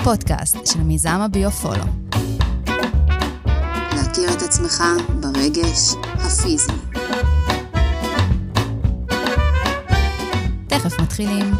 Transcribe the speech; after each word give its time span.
הפודקאסט 0.00 0.66
של 0.66 0.82
מיזם 0.82 1.20
הביו-פולו. 1.20 1.84
להכיר 3.96 4.28
את 4.36 4.42
עצמך 4.42 4.82
ברגש 5.20 5.94
הפיזי. 6.14 6.72
תכף 10.68 11.00
מתחילים. 11.00 11.54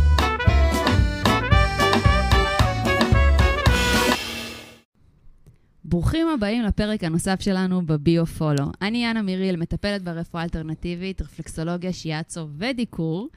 ברוכים 5.84 6.28
הבאים 6.28 6.62
לפרק 6.62 7.04
הנוסף 7.04 7.40
שלנו 7.40 7.86
בביו-פולו. 7.86 8.64
אני 8.82 9.04
יאנה 9.04 9.22
מיריל, 9.22 9.56
מטפלת 9.56 10.02
ברפואה 10.02 10.42
אלטרנטיבית, 10.42 11.22
רפלקסולוגיה, 11.22 11.92
שיאצו 11.92 12.48
ודיקור, 12.58 13.28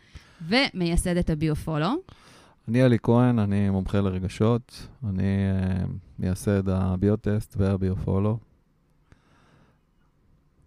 ומייסדת 0.47 1.29
הביו-פולו. 1.29 1.95
אני 2.67 2.85
אלי 2.85 2.97
כהן, 3.03 3.39
אני 3.39 3.69
מומחה 3.69 4.01
לרגשות, 4.01 4.87
אני 5.09 5.23
uh, 5.23 5.87
מייסד 6.19 6.69
הביוטסט 6.69 7.55
והביופולו. 7.57 8.37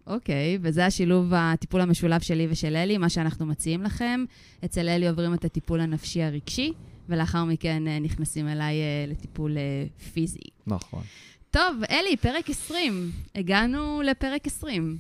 אוקיי, 0.07 0.57
okay, 0.57 0.59
וזה 0.62 0.87
השילוב 0.87 1.33
הטיפול 1.35 1.80
המשולב 1.80 2.21
שלי 2.21 2.47
ושל 2.51 2.77
אלי, 2.77 2.98
מה 2.98 3.09
שאנחנו 3.09 3.47
מציעים 3.47 3.83
לכם. 3.83 4.24
אצל 4.65 4.88
אלי 4.88 5.09
עוברים 5.09 5.35
את 5.35 5.45
הטיפול 5.45 5.80
הנפשי 5.80 6.23
הרגשי, 6.23 6.73
ולאחר 7.09 7.45
מכן 7.45 7.83
uh, 7.87 8.05
נכנסים 8.05 8.49
אליי 8.49 8.77
uh, 8.77 9.10
לטיפול 9.10 9.57
uh, 9.57 10.02
פיזי. 10.02 10.49
נכון. 10.66 11.02
טוב, 11.51 11.77
אלי, 11.91 12.16
פרק 12.16 12.51
20. 12.51 13.10
הגענו 13.35 14.02
לפרק 14.02 14.47
20. 14.47 14.99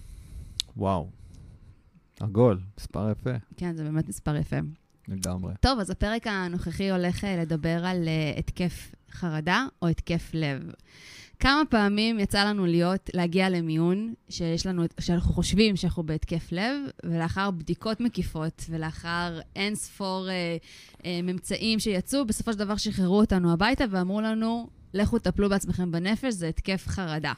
וואו. 0.76 1.08
עגול, 2.20 2.60
מספר 2.78 3.10
יפה. 3.10 3.30
כן, 3.56 3.74
זה 3.76 3.84
באמת 3.84 4.08
מספר 4.08 4.36
יפה. 4.36 4.56
לגמרי. 5.08 5.54
טוב, 5.60 5.78
אז 5.80 5.90
הפרק 5.90 6.26
הנוכחי 6.26 6.90
הולך 6.90 7.24
אה, 7.24 7.36
לדבר 7.36 7.86
על 7.86 8.04
uh, 8.04 8.38
התקף 8.38 8.94
חרדה 9.10 9.66
או 9.82 9.88
התקף 9.88 10.30
לב. 10.34 10.70
כמה 11.38 11.62
פעמים 11.70 12.18
יצא 12.20 12.44
לנו 12.44 12.66
להיות, 12.66 13.10
להגיע 13.14 13.50
למיון, 13.50 14.14
שיש 14.28 14.66
לנו, 14.66 14.82
שאנחנו 15.00 15.32
חושבים 15.32 15.76
שאנחנו 15.76 16.02
בהתקף 16.02 16.52
לב, 16.52 16.76
ולאחר 17.04 17.50
בדיקות 17.50 18.00
מקיפות, 18.00 18.64
ולאחר 18.70 19.40
אין 19.56 19.74
ספור 19.74 20.28
אה, 20.28 20.56
אה, 21.04 21.20
ממצאים 21.22 21.78
שיצאו, 21.78 22.26
בסופו 22.26 22.52
של 22.52 22.58
דבר 22.58 22.76
שחררו 22.76 23.20
אותנו 23.20 23.52
הביתה 23.52 23.84
ואמרו 23.90 24.20
לנו, 24.20 24.68
לכו 24.94 25.18
טפלו 25.18 25.48
בעצמכם 25.48 25.90
בנפש, 25.90 26.34
זה 26.34 26.48
התקף 26.48 26.84
חרדה. 26.86 27.32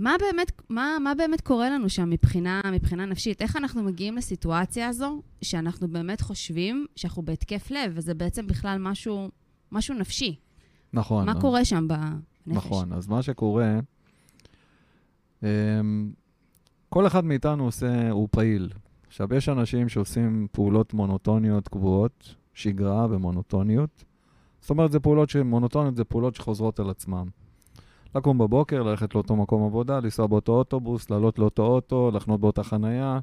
מה 0.00 0.14
באמת, 0.20 0.52
מה, 0.68 0.96
מה 1.04 1.14
באמת 1.14 1.40
קורה 1.40 1.70
לנו 1.70 1.88
שם 1.88 2.10
מבחינה, 2.10 2.60
מבחינה 2.72 3.06
נפשית? 3.06 3.42
איך 3.42 3.56
אנחנו 3.56 3.82
מגיעים 3.82 4.16
לסיטואציה 4.16 4.88
הזו 4.88 5.22
שאנחנו 5.42 5.88
באמת 5.88 6.20
חושבים 6.20 6.86
שאנחנו 6.96 7.22
בהתקף 7.22 7.70
לב, 7.70 7.92
וזה 7.94 8.14
בעצם 8.14 8.46
בכלל 8.46 8.78
משהו, 8.80 9.28
משהו 9.72 9.94
נפשי? 9.94 10.36
נכון. 10.92 11.26
מה 11.26 11.32
אז, 11.32 11.38
קורה 11.40 11.64
שם 11.64 11.88
בנפש? 11.88 12.16
נכון, 12.46 12.92
אז 12.92 13.08
מה 13.08 13.22
שקורה, 13.22 13.80
um, 15.40 15.44
כל 16.88 17.06
אחד 17.06 17.24
מאיתנו 17.24 17.64
עושה, 17.64 18.10
הוא 18.10 18.28
פעיל. 18.30 18.68
עכשיו, 19.06 19.34
יש 19.34 19.48
אנשים 19.48 19.88
שעושים 19.88 20.46
פעולות 20.52 20.94
מונוטוניות 20.94 21.68
קבועות, 21.68 22.34
שגרה 22.54 23.06
ומונוטוניות. 23.10 24.04
זאת 24.60 24.70
אומרת, 24.70 24.92
זה 24.92 25.00
פעולות 25.00 25.30
שמונוטוניות, 25.30 25.96
זה 25.96 26.04
פעולות 26.04 26.34
שחוזרות 26.34 26.80
על 26.80 26.90
עצמן. 26.90 27.28
לקום 28.14 28.38
בבוקר, 28.38 28.82
ללכת 28.82 29.14
לאותו 29.14 29.36
מקום 29.36 29.66
עבודה, 29.66 30.00
לנסוע 30.00 30.26
באותו 30.26 30.52
אוטובוס, 30.52 31.10
לעלות 31.10 31.38
לאותו 31.38 31.66
אוטו, 31.66 32.10
לחנות 32.14 32.40
באותה 32.40 32.62
חנייה, 32.62 33.18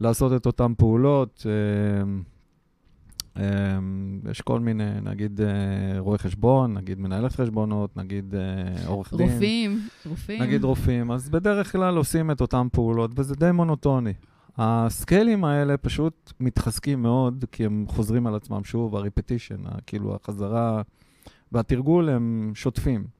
לעשות 0.00 0.32
את 0.32 0.46
אותן 0.46 0.72
פעולות. 0.78 1.46
אה, 1.46 2.02
אה, 3.42 3.78
יש 4.30 4.40
כל 4.40 4.60
מיני, 4.60 5.00
נגיד 5.02 5.40
אה, 5.40 5.46
רואי 5.98 6.18
חשבון, 6.18 6.74
נגיד 6.74 6.98
מנהלת 6.98 7.32
חשבונות, 7.32 7.96
נגיד 7.96 8.34
עורך 8.86 9.14
דין. 9.14 9.30
רופאים, 9.30 9.88
רופאים. 10.06 10.42
נגיד 10.42 10.64
רופאים. 10.64 11.10
אז 11.10 11.28
בדרך 11.28 11.72
כלל 11.72 11.96
עושים 11.96 12.30
את 12.30 12.40
אותן 12.40 12.66
פעולות, 12.72 13.10
וזה 13.14 13.34
די 13.34 13.50
מונוטוני. 13.52 14.12
הסקיילים 14.56 15.44
האלה 15.44 15.76
פשוט 15.76 16.32
מתחזקים 16.40 17.02
מאוד, 17.02 17.44
כי 17.52 17.64
הם 17.64 17.84
חוזרים 17.88 18.26
על 18.26 18.34
עצמם 18.34 18.64
שוב, 18.64 18.96
ה-repetition, 18.96 19.80
כאילו 19.86 20.14
החזרה 20.14 20.82
והתרגול 21.52 22.08
הם 22.08 22.52
שוטפים. 22.54 23.19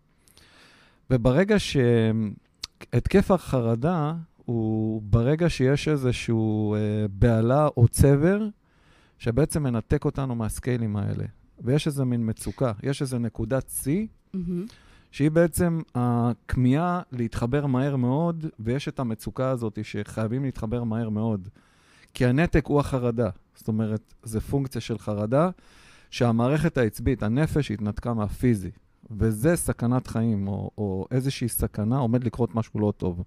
וברגע 1.10 1.56
שהתקף 1.59 3.31
החרדה 3.31 4.15
הוא 4.44 5.03
ברגע 5.04 5.50
שיש 5.50 5.88
איזשהו 5.88 6.75
אה, 6.75 6.78
בהלה 7.09 7.69
או 7.76 7.88
צבר, 7.88 8.48
שבעצם 9.19 9.62
מנתק 9.62 10.04
אותנו 10.04 10.34
מהסקיילים 10.34 10.97
האלה. 10.97 11.25
ויש 11.60 11.87
איזה 11.87 12.04
מין 12.04 12.31
מצוקה, 12.31 12.72
יש 12.82 13.03
איזה 13.03 13.19
נקודת 13.19 13.71
שיא, 13.82 14.06
mm-hmm. 14.06 14.38
שהיא 15.10 15.31
בעצם 15.31 15.81
הכמיהה 15.94 17.03
להתחבר 17.12 17.66
מהר 17.66 17.97
מאוד, 17.97 18.47
ויש 18.60 18.88
את 18.88 19.00
המצוקה 19.00 19.50
הזאת 19.50 19.78
שחייבים 19.82 20.44
להתחבר 20.44 20.84
מהר 20.84 21.09
מאוד. 21.09 21.48
כי 22.15 22.27
הנתק 22.27 22.66
הוא 22.66 22.81
החרדה. 22.81 23.31
זאת 23.54 23.69
אומרת, 23.69 24.15
זה 24.22 24.41
פונקציה 24.41 24.81
של 24.81 24.98
חרדה, 24.98 25.50
שהמערכת 26.10 26.78
העצבית, 26.78 27.22
הנפש, 27.22 27.71
התנתקה 27.71 28.15
מהפיזי. 28.15 28.71
וזה 29.11 29.56
סכנת 29.56 30.06
חיים, 30.06 30.49
או, 30.49 30.71
או 30.78 31.06
איזושהי 31.11 31.49
סכנה, 31.49 31.99
עומד 31.99 32.25
לקרות 32.25 32.55
משהו 32.55 32.81
לא 32.81 32.93
טוב. 32.97 33.22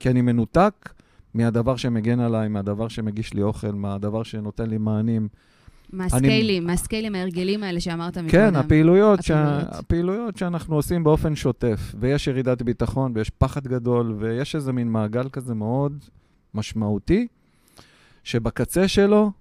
כי 0.00 0.10
אני 0.10 0.20
מנותק 0.20 0.92
מהדבר 1.34 1.76
שמגן 1.76 2.20
עליי, 2.20 2.48
מהדבר 2.48 2.88
שמגיש 2.88 3.34
לי 3.34 3.42
אוכל, 3.42 3.72
מהדבר 3.72 4.22
שנותן 4.22 4.70
לי 4.70 4.78
מענים. 4.78 5.28
מהסקיילים, 5.92 6.62
אני... 6.62 6.72
מהסקיילים, 6.72 7.14
ההרגלים 7.14 7.62
האלה 7.62 7.80
שאמרת 7.80 8.18
מקודם. 8.18 8.28
כן, 8.28 8.56
הפעילויות, 8.56 9.20
הפעילויות. 9.20 9.62
ש... 9.72 9.78
הפעילויות 9.78 10.36
שאנחנו 10.36 10.76
עושים 10.76 11.04
באופן 11.04 11.36
שוטף, 11.36 11.94
ויש 12.00 12.26
ירידת 12.26 12.62
ביטחון, 12.62 13.12
ויש 13.14 13.30
פחד 13.30 13.66
גדול, 13.66 14.16
ויש 14.18 14.54
איזה 14.54 14.72
מין 14.72 14.88
מעגל 14.88 15.28
כזה 15.28 15.54
מאוד 15.54 16.04
משמעותי, 16.54 17.26
שבקצה 18.24 18.88
שלו, 18.88 19.32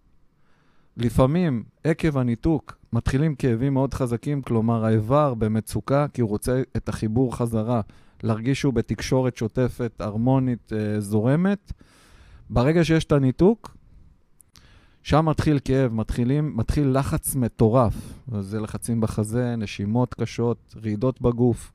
לפעמים, 0.97 1.63
עקב 1.83 2.17
הניתוק, 2.17 2.77
מתחילים 2.93 3.35
כאבים 3.35 3.73
מאוד 3.73 3.93
חזקים, 3.93 4.41
כלומר 4.41 4.85
האיבר 4.85 5.33
במצוקה, 5.33 6.05
כי 6.13 6.21
הוא 6.21 6.29
רוצה 6.29 6.61
את 6.77 6.89
החיבור 6.89 7.35
חזרה, 7.35 7.81
להרגיש 8.23 8.59
שהוא 8.59 8.73
בתקשורת 8.73 9.37
שוטפת, 9.37 9.91
הרמונית, 9.99 10.73
אה, 10.73 10.99
זורמת. 10.99 11.73
ברגע 12.49 12.83
שיש 12.83 13.05
את 13.05 13.11
הניתוק, 13.11 13.77
שם 15.03 15.25
מתחיל 15.29 15.59
כאב, 15.65 15.93
מתחילים, 15.93 16.57
מתחיל 16.57 16.97
לחץ 16.97 17.35
מטורף. 17.35 17.93
זה 18.39 18.59
לחצים 18.59 19.01
בחזה, 19.01 19.55
נשימות 19.55 20.13
קשות, 20.13 20.75
רעידות 20.83 21.21
בגוף. 21.21 21.71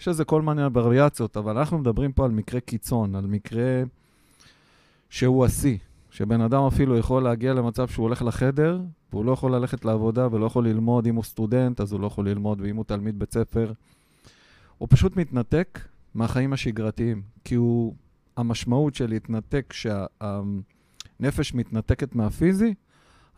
יש 0.00 0.08
לזה 0.08 0.24
כל 0.24 0.42
מיני 0.42 0.62
וריאציות, 0.72 1.36
אבל 1.36 1.58
אנחנו 1.58 1.78
מדברים 1.78 2.12
פה 2.12 2.24
על 2.24 2.30
מקרה 2.30 2.60
קיצון, 2.60 3.14
על 3.14 3.26
מקרה 3.26 3.82
שהוא 5.10 5.44
השיא. 5.44 5.78
שבן 6.10 6.40
אדם 6.40 6.62
אפילו 6.62 6.98
יכול 6.98 7.22
להגיע 7.22 7.54
למצב 7.54 7.88
שהוא 7.88 8.04
הולך 8.04 8.22
לחדר, 8.22 8.80
והוא 9.12 9.24
לא 9.24 9.32
יכול 9.32 9.54
ללכת 9.54 9.84
לעבודה 9.84 10.28
ולא 10.32 10.46
יכול 10.46 10.68
ללמוד. 10.68 11.06
אם 11.06 11.14
הוא 11.14 11.24
סטודנט, 11.24 11.80
אז 11.80 11.92
הוא 11.92 12.00
לא 12.00 12.06
יכול 12.06 12.28
ללמוד, 12.28 12.60
ואם 12.60 12.76
הוא 12.76 12.84
תלמיד 12.84 13.18
בית 13.18 13.32
ספר, 13.32 13.72
הוא 14.78 14.88
פשוט 14.90 15.16
מתנתק 15.16 15.78
מהחיים 16.14 16.52
השגרתיים. 16.52 17.22
כי 17.44 17.54
הוא, 17.54 17.94
המשמעות 18.36 18.94
של 18.94 19.08
להתנתק, 19.08 19.66
כשהנפש 19.68 21.54
מתנתקת 21.54 22.14
מהפיזי, 22.14 22.74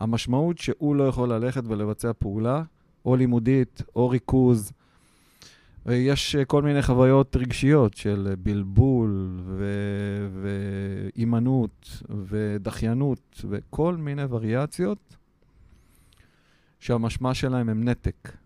המשמעות 0.00 0.58
שהוא 0.58 0.96
לא 0.96 1.04
יכול 1.04 1.32
ללכת 1.32 1.62
ולבצע 1.66 2.12
פעולה, 2.18 2.62
או 3.04 3.16
לימודית, 3.16 3.82
או 3.96 4.08
ריכוז, 4.08 4.72
יש 5.86 6.36
אה, 6.36 6.44
כל 6.44 6.62
מיני 6.62 6.82
חוויות 6.82 7.36
רגשיות 7.36 7.94
של 7.94 8.34
בלבול 8.38 9.40
והימנעות 10.42 12.02
ודחיינות 12.28 13.44
וכל 13.48 13.96
מיני 13.96 14.24
וריאציות 14.24 15.16
שהמשמע 16.80 17.34
שלהם 17.34 17.68
הם 17.68 17.84
נתק. 17.84 18.36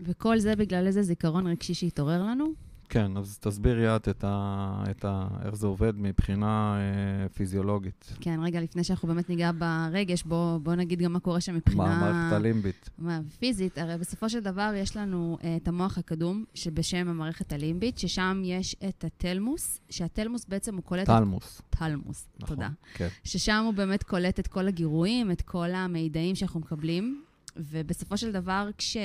וכל 0.00 0.38
זה 0.38 0.56
בגלל 0.56 0.86
איזה 0.86 1.02
זיכרון 1.02 1.46
רגשי 1.46 1.74
שהתעורר 1.74 2.22
לנו? 2.22 2.52
כן, 2.94 3.16
אז 3.16 3.38
תסבירי 3.38 3.96
את, 3.96 4.08
את, 4.08 4.24
ה, 4.24 4.84
את 4.90 5.04
ה, 5.04 5.28
איך 5.44 5.54
זה 5.54 5.66
עובד 5.66 5.92
מבחינה 5.96 6.76
אה, 6.76 7.28
פיזיולוגית. 7.28 8.12
כן, 8.20 8.40
רגע, 8.42 8.60
לפני 8.60 8.84
שאנחנו 8.84 9.08
באמת 9.08 9.28
ניגע 9.28 9.50
ברגש, 9.58 10.22
בואו 10.22 10.60
בוא 10.60 10.74
נגיד 10.74 11.02
גם 11.02 11.12
מה 11.12 11.20
קורה 11.20 11.40
שם 11.40 11.54
מבחינה... 11.54 11.84
מה 11.84 11.94
המערכת 11.94 12.32
הלימבית? 12.32 12.90
מה, 12.98 13.20
פיזית, 13.38 13.78
הרי 13.78 13.98
בסופו 13.98 14.28
של 14.28 14.40
דבר 14.40 14.72
יש 14.76 14.96
לנו 14.96 15.38
אה, 15.44 15.56
את 15.56 15.68
המוח 15.68 15.98
הקדום, 15.98 16.44
שבשם 16.54 17.08
המערכת 17.08 17.52
הלימבית, 17.52 17.98
ששם 17.98 18.42
יש 18.44 18.76
את 18.88 19.04
התלמוס, 19.04 19.80
שהתלמוס 19.90 20.44
בעצם 20.48 20.74
הוא 20.74 20.82
קולט... 20.82 21.06
תלמוס. 21.06 21.60
את... 21.70 21.76
תלמוס, 21.78 22.28
נכון, 22.40 22.56
תודה. 22.56 22.68
כן. 22.94 23.08
ששם 23.24 23.62
הוא 23.64 23.74
באמת 23.74 24.02
קולט 24.02 24.40
את 24.40 24.46
כל 24.46 24.68
הגירויים, 24.68 25.30
את 25.30 25.42
כל 25.42 25.70
המידעים 25.70 26.34
שאנחנו 26.34 26.60
מקבלים, 26.60 27.22
ובסופו 27.56 28.16
של 28.16 28.32
דבר, 28.32 28.68
כש... 28.78 28.96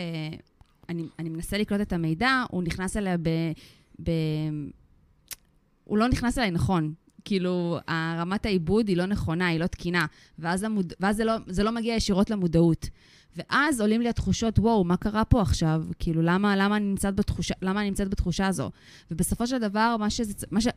אני, 0.90 1.04
אני 1.20 1.30
מנסה 1.30 1.58
לקלוט 1.58 1.82
את 1.82 1.94
המידע, 1.94 2.44
הוא 2.52 2.64
נכנס 2.64 2.98
אליה 2.98 3.18
ב... 3.18 3.30
ב... 4.04 4.12
הוא 5.84 5.98
לא 5.98 6.08
נכנס 6.08 6.38
אליי 6.38 6.52
נכון. 6.52 6.94
כאילו, 7.26 7.80
רמת 8.18 8.46
העיבוד 8.46 8.88
היא 8.88 8.98
לא 8.98 9.06
נכונה, 9.06 9.48
היא 9.48 9.60
לא 9.60 9.68
תקינה, 9.68 10.06
ואז, 10.40 10.64
המוד... 10.64 10.94
ואז 11.00 11.18
זה, 11.18 11.26
לא, 11.26 11.34
זה 11.48 11.64
לא 11.64 11.72
מגיע 11.72 11.96
ישירות 11.96 12.30
למודעות. 12.30 12.90
ואז 13.36 13.82
עולים 13.82 14.02
לי 14.02 14.10
התחושות, 14.10 14.60
וואו, 14.60 14.84
מה 14.84 14.98
קרה 14.98 15.26
פה 15.26 15.42
עכשיו? 15.42 15.84
כאילו, 16.00 16.22
למה, 16.22 16.56
למה, 16.56 16.78
אני, 16.78 16.86
נמצאת 16.86 17.16
בתחושה, 17.16 17.54
למה 17.62 17.80
אני 17.80 17.90
נמצאת 17.90 18.10
בתחושה 18.10 18.48
הזו? 18.48 18.72
ובסופו 19.12 19.48
של 19.48 19.58
דבר, 19.58 19.96
מה 20.00 20.10
שזה, 20.10 20.34
מה 20.52 20.62
ש... 20.62 20.68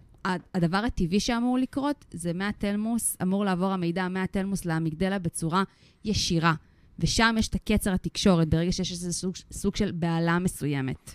הדבר 0.54 0.76
הטבעי 0.76 1.20
שאמור 1.20 1.58
לקרות, 1.58 2.04
זה 2.12 2.32
מהתלמוס, 2.32 3.16
אמור 3.22 3.44
לעבור 3.44 3.72
המידע 3.72 4.08
מהתלמוס 4.08 4.64
לאמיגדלה 4.64 5.18
בצורה 5.18 5.62
ישירה. 6.04 6.54
ושם 6.98 7.34
יש 7.38 7.48
את 7.48 7.54
הקצר 7.54 7.92
התקשורת, 7.92 8.48
ברגע 8.48 8.72
שיש 8.72 8.92
איזה 8.92 9.12
סוג, 9.12 9.34
סוג 9.52 9.76
של 9.76 9.92
בהלה 9.94 10.38
מסוימת. 10.38 11.14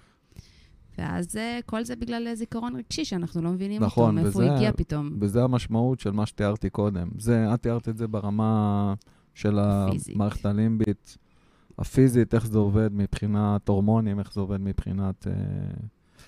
ואז 0.98 1.38
אה, 1.38 1.60
כל 1.66 1.84
זה 1.84 1.96
בגלל 1.96 2.36
זיכרון 2.36 2.76
רגשי 2.76 3.06
שאנחנו 3.06 3.42
לא 3.42 3.50
מבינים 3.50 3.84
נכון, 3.84 4.18
אותו, 4.18 4.24
מאיפה 4.24 4.44
הוא 4.44 4.52
הגיע 4.52 4.72
פתאום. 4.72 5.10
וזה 5.20 5.44
המשמעות 5.44 6.00
של 6.00 6.12
מה 6.12 6.26
שתיארתי 6.26 6.70
קודם. 6.70 7.10
זה, 7.18 7.54
את 7.54 7.62
תיארת 7.62 7.90
את 7.90 7.98
זה 7.98 8.08
ברמה 8.08 8.94
של 9.34 9.60
הפיזית. 9.60 10.16
המערכת 10.16 10.46
הלימבית, 10.46 11.18
הפיזית, 11.80 12.36
איך 12.36 12.48
זה 12.48 12.58
עובד 12.58 12.90
מבחינת 12.94 13.68
הורמונים, 13.68 14.20
איך 14.20 14.34
זה 14.34 14.42
עובד 14.42 14.62
מבחינת... 14.62 15.28
אה... 15.28 15.34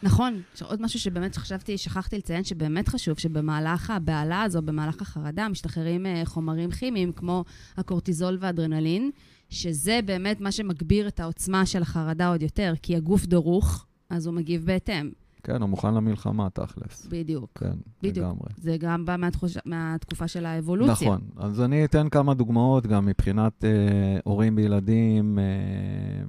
נכון, 0.03 0.41
עוד 0.61 0.81
משהו 0.81 0.99
שבאמת 0.99 1.37
חשבתי, 1.37 1.77
שכחתי 1.77 2.17
לציין 2.17 2.43
שבאמת 2.43 2.87
חשוב, 2.87 3.19
שבמהלך 3.19 3.89
הבהלה 3.89 4.41
הזו, 4.41 4.61
במהלך 4.61 5.01
החרדה, 5.01 5.49
משתחררים 5.49 6.05
אה, 6.05 6.21
חומרים 6.25 6.71
כימיים 6.71 7.11
כמו 7.11 7.43
הקורטיזול 7.77 8.37
והאדרנלין, 8.39 9.11
שזה 9.49 9.99
באמת 10.05 10.41
מה 10.41 10.51
שמגביר 10.51 11.07
את 11.07 11.19
העוצמה 11.19 11.65
של 11.65 11.81
החרדה 11.81 12.27
עוד 12.27 12.41
יותר, 12.41 12.73
כי 12.81 12.95
הגוף 12.95 13.25
דרוך, 13.25 13.85
אז 14.09 14.25
הוא 14.25 14.35
מגיב 14.35 14.65
בהתאם. 14.65 15.09
כן, 15.43 15.61
הוא 15.61 15.69
מוכן 15.69 15.93
למלחמה, 15.93 16.49
תכלס. 16.49 17.07
בדיוק. 17.09 17.49
כן, 17.55 17.73
בדיוק. 18.03 18.25
לגמרי. 18.25 18.49
זה 18.57 18.77
גם 18.79 19.05
בא 19.05 19.15
מהתחוש... 19.17 19.57
מהתקופה 19.65 20.27
של 20.27 20.45
האבולוציה. 20.45 21.07
נכון. 21.07 21.21
אז 21.37 21.61
אני 21.61 21.85
אתן 21.85 22.09
כמה 22.09 22.33
דוגמאות 22.33 22.87
גם 22.87 23.05
מבחינת 23.05 23.65
אה, 23.65 24.19
הורים 24.23 24.57
וילדים. 24.57 25.39
אה, 25.39 26.23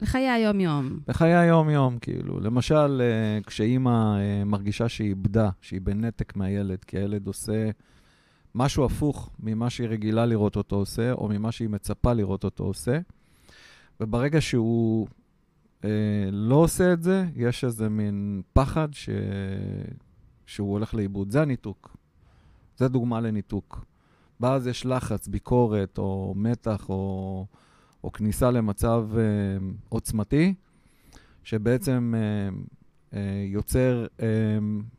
לחיי 0.00 0.28
היום-יום. 0.28 0.98
לחיי 1.08 1.34
היום-יום, 1.34 1.98
כאילו. 1.98 2.40
למשל, 2.40 3.00
אה, 3.00 3.38
כשאימא 3.46 4.18
אה, 4.18 4.44
מרגישה 4.44 4.88
שהיא 4.88 5.08
איבדה, 5.08 5.50
שהיא 5.60 5.80
בנתק 5.80 6.36
מהילד, 6.36 6.84
כי 6.84 6.98
הילד 6.98 7.26
עושה 7.26 7.70
משהו 8.54 8.84
הפוך 8.84 9.30
ממה 9.40 9.70
שהיא 9.70 9.88
רגילה 9.88 10.26
לראות 10.26 10.56
אותו 10.56 10.76
עושה, 10.76 11.12
או 11.12 11.28
ממה 11.28 11.52
שהיא 11.52 11.68
מצפה 11.68 12.12
לראות 12.12 12.44
אותו 12.44 12.64
עושה, 12.64 12.98
וברגע 14.00 14.40
שהוא 14.40 15.06
אה, 15.84 15.90
לא 16.32 16.54
עושה 16.54 16.92
את 16.92 17.02
זה, 17.02 17.24
יש 17.36 17.64
איזה 17.64 17.88
מין 17.88 18.42
פחד 18.52 18.88
ש... 18.92 19.08
שהוא 20.46 20.72
הולך 20.72 20.94
לאיבוד. 20.94 21.30
זה 21.30 21.42
הניתוק. 21.42 21.96
זה 22.76 22.88
דוגמה 22.88 23.20
לניתוק. 23.20 23.84
ואז 24.40 24.66
יש 24.66 24.86
לחץ, 24.86 25.28
ביקורת, 25.28 25.98
או 25.98 26.34
מתח, 26.36 26.88
או, 26.88 27.46
או 28.04 28.12
כניסה 28.12 28.50
למצב 28.50 29.08
אה, 29.16 29.22
עוצמתי, 29.88 30.54
שבעצם 31.44 32.14
אה, 32.16 32.48
אה, 33.18 33.44
יוצר 33.46 34.06
אה, 34.20 34.26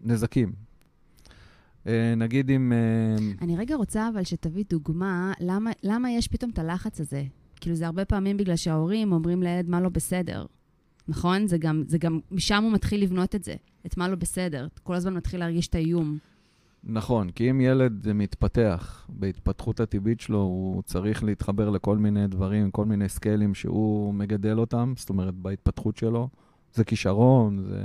נזקים. 0.02 0.54
אה, 1.88 2.14
נגיד 2.18 2.52
אם... 2.52 2.74
אה... 2.74 3.16
אני 3.42 3.58
רגע 3.58 3.76
רוצה 3.76 4.10
אבל 4.14 4.24
שתביא 4.24 4.64
דוגמה, 4.70 5.34
למה, 5.40 5.72
למה 5.84 6.12
יש 6.12 6.28
פתאום 6.28 6.52
את 6.52 6.60
הלחץ 6.60 7.02
הזה? 7.02 7.24
כאילו, 7.56 7.76
זה 7.76 7.86
הרבה 7.86 8.06
פעמים 8.06 8.38
בגלל 8.38 8.56
שההורים 8.56 9.12
אומרים 9.12 9.44
לילד 9.44 9.70
מה 9.70 9.82
לא 9.82 9.90
בסדר. 9.90 10.46
נכון? 11.10 11.48
זה 11.48 11.58
גם, 11.58 11.84
זה 11.88 11.98
גם, 11.98 12.20
משם 12.32 12.64
הוא 12.64 12.72
מתחיל 12.72 13.04
לבנות 13.04 13.36
את 13.36 13.44
זה, 13.44 13.56
את 13.86 13.98
מה 13.98 14.08
לא 14.08 14.16
בסדר. 14.16 14.68
כל 14.84 14.94
הזמן 14.94 15.14
מתחיל 15.14 15.40
להרגיש 15.40 15.68
את 15.68 15.76
האיום. 15.76 16.18
נכון, 16.84 17.30
כי 17.30 17.50
אם 17.50 17.62
ילד 17.62 18.14
מתפתח 18.14 19.08
בהתפתחות 19.10 19.80
הטבעית 19.80 20.20
שלו, 20.20 20.38
הוא 20.38 20.82
צריך 20.82 21.24
להתחבר 21.24 21.70
לכל 21.70 21.98
מיני 21.98 22.28
דברים, 22.28 22.72
כל 22.72 22.86
מיני 22.86 23.10
סקיילים 23.10 23.54
שהוא 23.54 24.14
מגדל 24.14 24.60
אותם, 24.60 24.94
זאת 24.98 25.10
אומרת, 25.10 25.34
בהתפתחות 25.34 25.98
שלו. 25.98 26.30
זה 26.74 26.84
כישרון, 26.84 27.60
זה, 27.60 27.82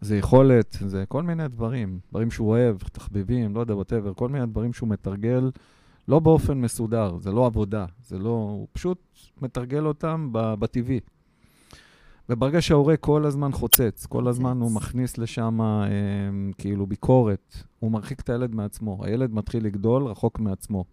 זה 0.00 0.16
יכולת, 0.16 0.76
זה 0.86 1.04
כל 1.08 1.22
מיני 1.22 1.48
דברים. 1.48 1.98
דברים 2.10 2.30
שהוא 2.30 2.48
אוהב, 2.48 2.76
תחביבים, 2.76 3.54
לא 3.54 3.60
יודע, 3.60 3.74
וואטאבר, 3.74 4.14
כל 4.14 4.28
מיני 4.28 4.46
דברים 4.46 4.72
שהוא 4.72 4.88
מתרגל, 4.88 5.50
לא 6.08 6.18
באופן 6.18 6.60
מסודר, 6.60 7.18
זה 7.18 7.32
לא 7.32 7.46
עבודה, 7.46 7.86
זה 8.02 8.18
לא... 8.18 8.28
הוא 8.28 8.68
פשוט 8.72 8.98
מתרגל 9.42 9.86
אותם 9.86 10.28
בטבעי. 10.32 11.00
וברגע 12.30 12.62
שההורה 12.62 12.96
כל 12.96 13.24
הזמן 13.24 13.52
חוצץ, 13.52 14.06
כל 14.06 14.28
הזמן 14.28 14.60
הוא 14.60 14.72
מכניס 14.72 15.18
לשם 15.18 15.60
אה, 15.60 15.88
כאילו 16.58 16.86
ביקורת, 16.86 17.54
הוא 17.78 17.92
מרחיק 17.92 18.20
את 18.20 18.30
הילד 18.30 18.54
מעצמו. 18.54 19.04
הילד 19.04 19.34
מתחיל 19.34 19.64
לגדול 19.64 20.06
רחוק 20.06 20.38
מעצמו. 20.38 20.84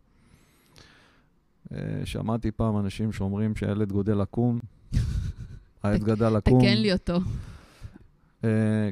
אה, 1.74 1.78
שמעתי 2.06 2.52
פעם 2.52 2.78
אנשים 2.78 3.12
שאומרים 3.12 3.56
שהילד 3.56 3.92
גודל 3.92 4.22
עקום, 4.22 4.60
הילד 5.84 6.04
גדל 6.04 6.36
עקום. 6.36 6.62
תקן 6.62 6.78
לי 6.78 6.94
אותו. 6.94 7.18
Uh, 8.42 8.46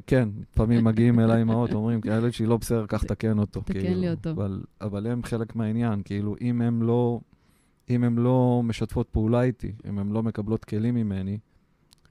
כן, 0.07 0.29
לפעמים 0.53 0.83
מגיעים 0.83 1.19
אליי 1.19 1.41
אמהות, 1.41 1.73
אומרים, 1.73 1.99
הילד 2.03 2.33
שלי 2.33 2.45
לא 2.45 2.57
בסדר, 2.57 2.85
קח 2.85 3.03
תקן 3.03 3.39
אותו. 3.39 3.61
תקן 3.61 3.79
כאילו, 3.79 4.01
לי 4.01 4.11
אותו. 4.11 4.31
אבל, 4.31 4.61
אבל 4.81 5.07
הם 5.07 5.23
חלק 5.23 5.55
מהעניין, 5.55 6.01
כאילו, 6.05 6.35
אם 6.41 6.61
הם 6.61 6.83
לא, 6.83 7.19
אם 7.89 8.03
הם 8.03 8.19
לא 8.19 8.61
משתפות 8.63 9.09
פעולה 9.09 9.41
איתי, 9.41 9.71
אם 9.89 9.99
הם 9.99 10.13
לא 10.13 10.23
מקבלות 10.23 10.65
כלים 10.65 10.95
ממני, 10.95 11.37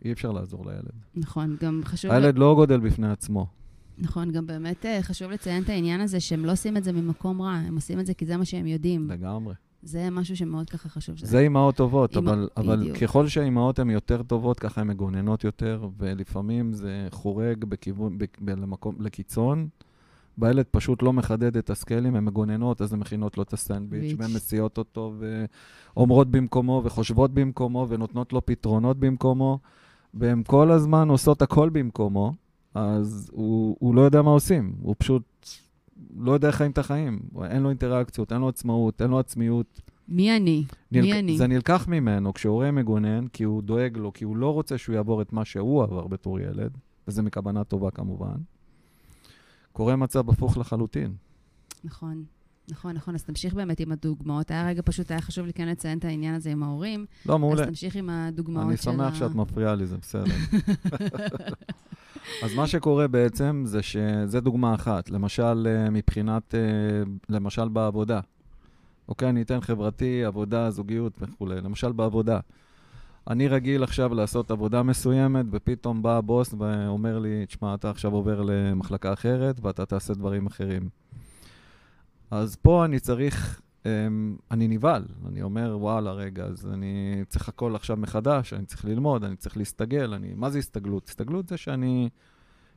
אי 0.05 0.13
אפשר 0.13 0.33
לעזור 0.33 0.67
לילד. 0.67 0.93
נכון, 1.15 1.57
גם 1.61 1.81
חשוב... 1.85 2.11
הילד 2.11 2.39
לא 2.39 2.55
גודל 2.55 2.81
בפני 2.81 3.11
עצמו. 3.11 3.47
נכון, 3.99 4.33
גם 4.33 4.47
באמת 4.47 4.87
אה, 4.87 5.03
חשוב 5.03 5.31
לציין 5.31 5.63
את 5.63 5.69
העניין 5.69 6.01
הזה 6.01 6.21
שהם 6.21 6.45
לא 6.45 6.53
עושים 6.53 6.77
את 6.77 6.85
זה 6.85 6.93
ממקום 6.93 7.43
רע, 7.43 7.53
הם 7.53 7.75
עושים 7.75 8.01
את 8.01 8.07
זה 8.07 8.15
כי 8.15 8.27
זה 8.27 8.37
מה 8.37 8.45
שהם 8.45 8.67
יודעים. 8.67 9.11
לגמרי. 9.11 9.55
זה 9.83 10.11
משהו 10.11 10.37
שמאוד 10.37 10.71
ככה 10.71 10.89
חשוב. 10.89 11.17
זה 11.19 11.39
אימהות 11.39 11.77
טובות, 11.77 12.17
אימא... 12.17 12.31
אבל, 12.31 12.49
אבל 12.57 12.93
ככל 13.01 13.29
שהאימהות 13.29 13.79
הן 13.79 13.91
יותר 13.91 14.23
טובות, 14.23 14.61
ככה 14.61 14.81
הן 14.81 14.87
מגוננות 14.87 15.45
יותר, 15.45 15.89
ולפעמים 15.99 16.73
זה 16.73 17.09
חורג 17.11 17.65
בכיוון, 17.65 18.19
ב, 18.19 18.25
ב, 18.41 18.51
למקום, 18.51 18.97
לקיצון. 19.01 19.69
והילד 20.39 20.65
פשוט 20.71 21.03
לא 21.03 21.13
מחדד 21.13 21.57
את 21.57 21.71
הסקיילים, 21.71 22.17
הן 22.17 22.25
מגוננות, 22.25 22.83
אז 22.83 22.93
הן 22.93 22.99
מכינות 22.99 23.37
לו 23.37 23.43
את 23.43 23.53
הסנדוויץ', 23.53 24.15
והן 24.19 24.33
מסיעות 24.35 24.79
אותו, 24.79 25.15
ואומרות 25.95 26.31
במקומו, 26.31 26.83
וחושבות 26.85 27.35
במקומו, 27.35 27.87
ונותנות 27.89 28.33
לו 28.33 28.47
פתרונות 28.47 28.99
במקומו. 28.99 29.59
והן 30.15 30.43
כל 30.47 30.71
הזמן 30.71 31.09
עושות 31.09 31.43
הכל 31.43 31.69
במקומו, 31.69 32.33
אז 32.75 33.31
הוא, 33.33 33.77
הוא 33.81 33.95
לא 33.95 34.01
יודע 34.01 34.23
מה 34.23 34.31
עושים. 34.31 34.75
הוא 34.83 34.95
פשוט 34.99 35.23
לא 36.17 36.33
יודע 36.33 36.49
איך 36.49 36.57
חיים 36.57 36.71
את 36.71 36.79
החיים. 36.79 37.21
אין 37.45 37.63
לו 37.63 37.69
אינטראקציות, 37.69 38.33
אין 38.33 38.41
לו 38.41 38.49
עצמאות, 38.49 39.03
אין 39.03 39.11
לו 39.11 39.19
עצמיות. 39.19 39.81
מי 40.09 40.37
אני? 40.37 40.65
נלק... 40.93 41.03
מי 41.03 41.19
אני? 41.19 41.39
זה 41.39 41.47
נלקח 41.47 41.89
ממנו 41.89 42.35
כשהורה 42.35 42.71
מגונן, 42.71 43.27
כי 43.29 43.45
הוא 43.45 43.63
דואג 43.63 43.97
לו, 43.97 44.13
כי 44.13 44.25
הוא 44.25 44.37
לא 44.37 44.53
רוצה 44.53 44.79
שהוא 44.79 44.97
יעבור 44.97 45.23
את 45.23 45.33
מה 45.33 45.45
שהוא 45.45 45.83
עבר 45.83 46.07
בתור 46.07 46.41
ילד, 46.41 46.71
וזה 47.09 47.23
מכוונה 47.23 47.65
טובה 47.65 47.91
כמובן. 47.91 48.37
קורה 49.73 49.97
מצב 49.97 50.31
הפוך 50.31 50.57
לחלוטין. 50.57 51.15
נכון. 51.85 52.25
נכון, 52.71 52.93
נכון. 52.93 53.15
אז 53.15 53.25
תמשיך 53.25 53.55
באמת 53.55 53.81
עם 53.81 53.93
הדוגמאות. 53.93 54.51
היה 54.51 54.67
רגע 54.67 54.83
פשוט, 54.85 55.11
היה 55.11 55.21
חשוב 55.21 55.47
לי 55.47 55.53
כן 55.53 55.69
לציין 55.69 55.99
את 55.99 56.05
העניין 56.05 56.35
הזה 56.35 56.51
עם 56.51 56.63
ההורים. 56.63 57.07
לא, 57.27 57.39
מעולה. 57.39 57.63
אז 57.63 57.69
תמשיך 57.69 57.97
עם 57.97 58.11
הדוגמאות 58.11 58.83
של 58.83 58.91
ה... 58.91 58.93
אני 58.93 58.99
שמח 58.99 59.15
שאת 59.15 59.35
מפריעה 59.35 59.75
לי, 59.75 59.87
זה 59.87 59.97
בסדר. 59.97 60.25
אז 62.45 62.55
מה 62.55 62.67
שקורה 62.67 63.09
בעצם 63.09 63.63
זה 63.67 63.83
שזה 63.83 64.41
דוגמה 64.41 64.75
אחת. 64.75 65.11
למשל, 65.11 65.67
אה, 65.67 65.91
מבחינת, 65.91 66.55
אה, 66.55 66.61
למשל 67.29 67.69
בעבודה. 67.69 68.21
אוקיי, 69.09 69.29
אני 69.29 69.43
אתן 69.43 69.61
חברתי, 69.61 70.25
עבודה, 70.25 70.71
זוגיות 70.71 71.13
וכולי. 71.21 71.61
למשל 71.61 71.93
בעבודה. 71.93 72.41
אני 73.31 73.49
רגיל 73.49 73.83
עכשיו 73.83 74.15
לעשות 74.15 74.51
עבודה 74.51 74.83
מסוימת, 74.83 75.47
ופתאום 75.51 76.03
בא 76.03 76.17
הבוס 76.17 76.55
ואומר 76.59 77.19
לי, 77.19 77.47
תשמע, 77.47 77.75
אתה 77.75 77.91
עכשיו 77.91 78.13
עובר 78.13 78.43
למחלקה 78.43 79.13
אחרת, 79.13 79.61
ואתה 79.63 79.87
תעשה 79.87 80.15
דברים 80.15 80.47
אחרים. 80.47 81.04
אז 82.31 82.57
פה 82.57 82.85
אני 82.85 83.01
צריך, 83.01 83.61
אמ, 83.87 84.37
אני 84.51 84.69
נבהל, 84.69 85.05
אני 85.29 85.43
אומר, 85.43 85.77
וואלה, 85.81 86.13
רגע, 86.13 86.45
אז 86.45 86.67
אני 86.67 87.25
צריך 87.29 87.49
הכל 87.49 87.77
עכשיו 87.77 87.97
מחדש, 87.97 88.53
אני 88.53 88.67
צריך 88.67 88.85
ללמוד, 88.85 89.25
אני 89.25 89.37
צריך 89.37 89.57
להסתגל, 89.57 90.15
אני... 90.15 90.35
מה 90.35 90.51
זה 90.51 90.59
הסתגלות? 90.59 91.09
הסתגלות 91.09 91.49
זה 91.49 91.57
שאני 91.57 92.09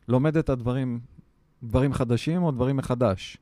לומד 0.08 0.38
את 0.38 0.50
הדברים, 0.50 1.00
דברים 1.64 1.94
חדשים 1.94 2.44
או 2.44 2.52
דברים 2.52 2.78
מחדש. 2.78 3.38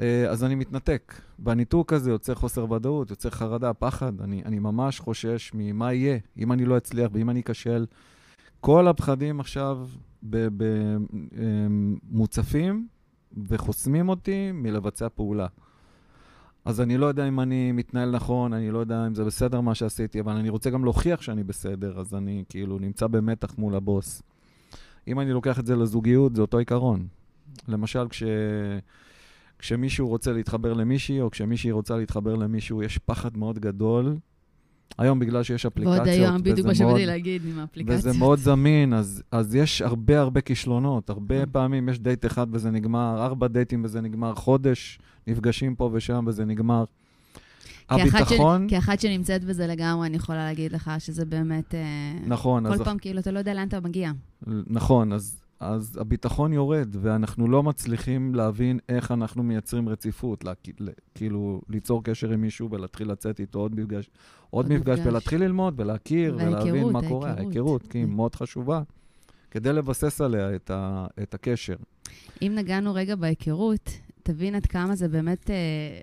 אה, 0.00 0.30
אז 0.30 0.44
אני 0.44 0.54
מתנתק. 0.54 1.20
והניתוק 1.38 1.92
הזה 1.92 2.10
יוצר 2.10 2.34
חוסר 2.34 2.72
ודאות, 2.72 3.10
יוצר 3.10 3.30
חרדה, 3.30 3.74
פחד. 3.74 4.20
אני, 4.20 4.42
אני 4.44 4.58
ממש 4.58 5.00
חושש 5.00 5.50
ממה 5.54 5.92
יהיה 5.92 6.18
אם 6.38 6.52
אני 6.52 6.64
לא 6.64 6.76
אצליח 6.76 7.10
ואם 7.14 7.30
אני 7.30 7.40
אכשל. 7.40 7.86
כל 8.60 8.88
הפחדים 8.88 9.40
עכשיו 9.40 9.88
מוצפים, 12.10 12.86
וחוסמים 13.48 14.08
אותי 14.08 14.52
מלבצע 14.52 15.08
פעולה. 15.14 15.46
אז 16.64 16.80
אני 16.80 16.96
לא 16.98 17.06
יודע 17.06 17.28
אם 17.28 17.40
אני 17.40 17.72
מתנהל 17.72 18.10
נכון, 18.10 18.52
אני 18.52 18.70
לא 18.70 18.78
יודע 18.78 19.06
אם 19.06 19.14
זה 19.14 19.24
בסדר 19.24 19.60
מה 19.60 19.74
שעשיתי, 19.74 20.20
אבל 20.20 20.32
אני 20.32 20.48
רוצה 20.48 20.70
גם 20.70 20.84
להוכיח 20.84 21.22
שאני 21.22 21.44
בסדר, 21.44 22.00
אז 22.00 22.14
אני 22.14 22.44
כאילו 22.48 22.78
נמצא 22.78 23.06
במתח 23.06 23.54
מול 23.58 23.74
הבוס. 23.74 24.22
אם 25.08 25.20
אני 25.20 25.32
לוקח 25.32 25.58
את 25.58 25.66
זה 25.66 25.76
לזוגיות, 25.76 26.36
זה 26.36 26.42
אותו 26.42 26.58
עיקרון. 26.58 27.06
למשל, 27.68 28.08
כש... 28.08 28.22
כשמישהו 29.58 30.08
רוצה 30.08 30.32
להתחבר 30.32 30.72
למישהי, 30.72 31.20
או 31.20 31.30
כשמישהי 31.30 31.70
רוצה 31.70 31.96
להתחבר 31.96 32.34
למישהו, 32.34 32.82
יש 32.82 32.98
פחד 32.98 33.36
מאוד 33.36 33.58
גדול 33.58 34.16
היום 34.98 35.18
בגלל 35.18 35.42
שיש 35.42 35.66
אפליקציות, 35.66 35.96
ועוד 35.96 36.08
היום, 36.08 36.42
בדיוק 36.42 36.66
מה 36.66 36.74
שבאתי 36.74 37.06
להגיד 37.06 37.42
עם 37.44 37.58
האפליקציות. 37.58 37.98
וזה 37.98 38.18
מאוד 38.18 38.38
זמין, 38.38 38.94
אז, 38.94 39.22
אז 39.32 39.54
יש 39.54 39.82
הרבה 39.82 40.20
הרבה 40.20 40.40
כישלונות. 40.40 41.10
הרבה 41.10 41.42
Mm. 41.42 41.46
פעמים 41.52 41.88
יש 41.88 41.98
דייט 41.98 42.26
אחד 42.26 42.46
וזה 42.52 42.70
נגמר, 42.70 43.24
ארבע 43.24 43.46
דייטים 43.48 43.84
וזה 43.84 44.00
נגמר, 44.00 44.34
חודש 44.34 44.98
נפגשים 45.26 45.74
פה 45.74 45.90
ושם 45.92 46.24
וזה 46.28 46.44
נגמר. 46.44 46.84
הביטחון, 47.90 48.68
ש... 48.68 48.70
כאחת 48.70 49.00
שנמצאת 49.00 49.44
בזה 49.44 49.66
לגמרי, 49.66 50.06
אני 50.06 50.16
יכולה 50.16 50.44
להגיד 50.44 50.72
לך 50.72 50.90
שזה 50.98 51.24
באמת... 51.24 51.74
אה, 51.74 51.80
נכון, 52.26 52.66
אז 52.66 52.78
כל 52.78 52.84
פעם 52.84 52.98
כאילו 52.98 53.18
אתה 53.20 53.30
לא 53.30 53.38
יודע 53.38 53.54
לאן 53.54 53.68
אתה 53.68 53.80
מגיע. 53.80 54.12
נכון, 54.66 55.12
אז, 55.12 55.40
אז 55.60 55.98
הביטחון 56.00 56.52
יורד, 56.52 56.96
ואנחנו 57.00 57.48
לא 57.48 57.62
מצליחים 57.62 58.34
להבין 58.34 58.78
איך 58.88 59.12
אנחנו 59.12 59.42
מייצרים 59.42 59.88
רציפות, 59.88 60.44
לה, 60.44 60.52
כאילו 61.14 61.60
ליצור 61.68 62.04
קשר 62.04 62.30
עם 62.30 62.40
מישהו 62.40 62.70
ולהתחיל 62.70 63.10
לצאת 63.10 63.40
איתו 63.40 63.58
עוד 63.58 63.74
מפגש, 63.74 64.10
עוד 64.50 64.66
עוד 64.70 64.78
מפגש. 64.78 64.98
ולהתחיל 65.04 65.42
ללמוד 65.42 65.80
ולהכיר 65.80 66.36
ולהבין 66.40 66.88
מה 66.88 67.08
קורה. 67.08 67.30
ההיכרות. 67.30 67.82
כי 67.82 67.98
היא 67.98 68.04
כן. 68.06 68.10
מאוד 68.10 68.34
חשובה, 68.34 68.82
כדי 69.50 69.72
לבסס 69.72 70.20
עליה 70.20 70.54
את, 70.54 70.70
ה, 70.70 71.06
את 71.22 71.34
הקשר. 71.34 71.76
אם 72.42 72.52
נגענו 72.54 72.94
רגע 72.94 73.16
בהיכרות, 73.16 73.90
תבין 74.22 74.54
עד 74.54 74.66
כמה 74.66 74.96
זה 74.96 75.08
באמת, 75.08 75.50
אה, 75.50 75.54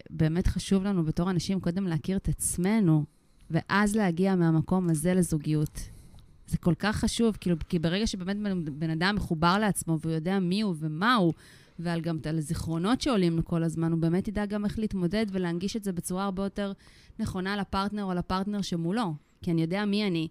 באמת 0.09 0.47
חשוב 0.47 0.83
לנו 0.83 1.03
בתור 1.03 1.29
אנשים 1.29 1.59
קודם 1.59 1.87
להכיר 1.87 2.17
את 2.17 2.29
עצמנו, 2.29 3.03
ואז 3.51 3.95
להגיע 3.95 4.35
מהמקום 4.35 4.89
הזה 4.89 5.13
לזוגיות. 5.13 5.92
זה 6.47 6.57
כל 6.57 6.73
כך 6.79 6.95
חשוב, 6.95 7.37
כאילו, 7.39 7.55
כי 7.69 7.79
ברגע 7.79 8.07
שבאמת 8.07 8.37
בן, 8.37 8.79
בן 8.79 8.89
אדם 8.89 9.15
מחובר 9.15 9.57
לעצמו 9.59 9.99
והוא 10.01 10.13
יודע 10.13 10.39
מי 10.39 10.61
הוא 10.61 10.75
ומה 10.79 11.15
הוא, 11.15 11.33
ועל 11.79 12.01
גם 12.01 12.17
על 12.29 12.37
הזיכרונות 12.37 13.01
שעולים 13.01 13.37
לו 13.37 13.45
כל 13.45 13.63
הזמן, 13.63 13.91
הוא 13.91 13.99
באמת 13.99 14.27
ידע 14.27 14.45
גם 14.45 14.65
איך 14.65 14.79
להתמודד 14.79 15.25
ולהנגיש 15.31 15.75
את 15.75 15.83
זה 15.83 15.91
בצורה 15.91 16.23
הרבה 16.23 16.43
יותר 16.43 16.71
נכונה 17.19 17.57
לפרטנר 17.57 18.03
או 18.03 18.13
לפרטנר 18.13 18.61
שמולו. 18.61 19.13
כי 19.41 19.51
אני 19.51 19.61
יודע 19.61 19.85
מי 19.85 20.07
אני, 20.07 20.27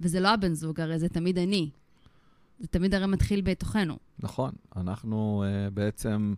וזה 0.00 0.20
לא 0.20 0.28
הבן 0.28 0.54
זוג, 0.54 0.80
הרי 0.80 0.98
זה 0.98 1.08
תמיד 1.08 1.38
אני. 1.38 1.70
זה 2.58 2.66
תמיד 2.66 2.94
הרי 2.94 3.06
מתחיל 3.06 3.40
בתוכנו. 3.40 3.96
נכון, 4.18 4.52
אנחנו 4.76 5.44
uh, 5.44 5.70
בעצם, 5.70 6.34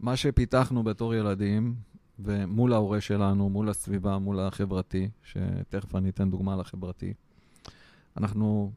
מה 0.00 0.16
שפיתחנו 0.16 0.82
בתור 0.82 1.14
ילדים, 1.14 1.74
ומול 2.18 2.72
ההורה 2.72 3.00
שלנו, 3.00 3.48
מול 3.48 3.68
הסביבה, 3.68 4.18
מול 4.18 4.40
החברתי, 4.40 5.08
שתכף 5.22 5.94
אני 5.94 6.08
אתן 6.08 6.30
דוגמה 6.30 6.56
לחברתי, 6.56 7.14
אנחנו 8.18 8.72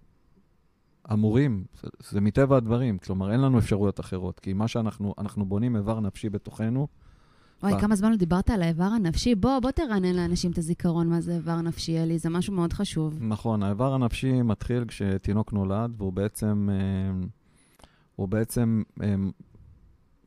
אמורים, 1.14 1.64
זה, 1.82 1.88
זה 2.10 2.22
מטבע 2.22 2.58
הדברים, 2.58 2.98
כלומר, 2.98 3.32
אין 3.32 3.42
לנו 3.42 3.60
אפשרויות 3.60 4.00
אחרות, 4.00 4.40
כי 4.40 4.54
מה 4.54 4.68
שאנחנו, 4.68 5.14
אנחנו 5.18 5.46
בונים 5.46 5.76
איבר 5.76 6.00
נפשי 6.00 6.30
בתוכנו, 6.30 6.88
וואי, 7.64 7.74
מה? 7.74 7.82
כמה 7.82 7.96
זמן 7.96 8.12
לא 8.12 8.18
דיברת 8.18 8.50
על 8.50 8.62
האיבר 8.62 8.84
הנפשי? 8.84 9.36
בוא, 9.36 9.60
בוא 9.60 9.72
תרענן 9.72 10.16
לאנשים 10.16 10.52
את 10.52 10.58
הזיכרון 10.58 11.10
מה 11.10 11.22
זה 11.22 11.36
איבר 11.36 11.62
נפשי, 11.62 12.00
אלי, 12.00 12.20
זה 12.20 12.30
משהו 12.30 12.54
מאוד 12.54 12.74
חשוב. 12.74 13.18
נכון, 13.20 13.64
האיבר 13.64 13.94
הנפשי 13.94 14.42
מתחיל 14.42 14.86
כשתינוק 14.88 15.54
נולד, 15.54 15.94
והוא 15.98 16.14
בעצם, 16.14 16.70
אה, 16.72 17.28
הוא 18.16 18.28
בעצם 18.28 18.84
אה, 19.04 19.16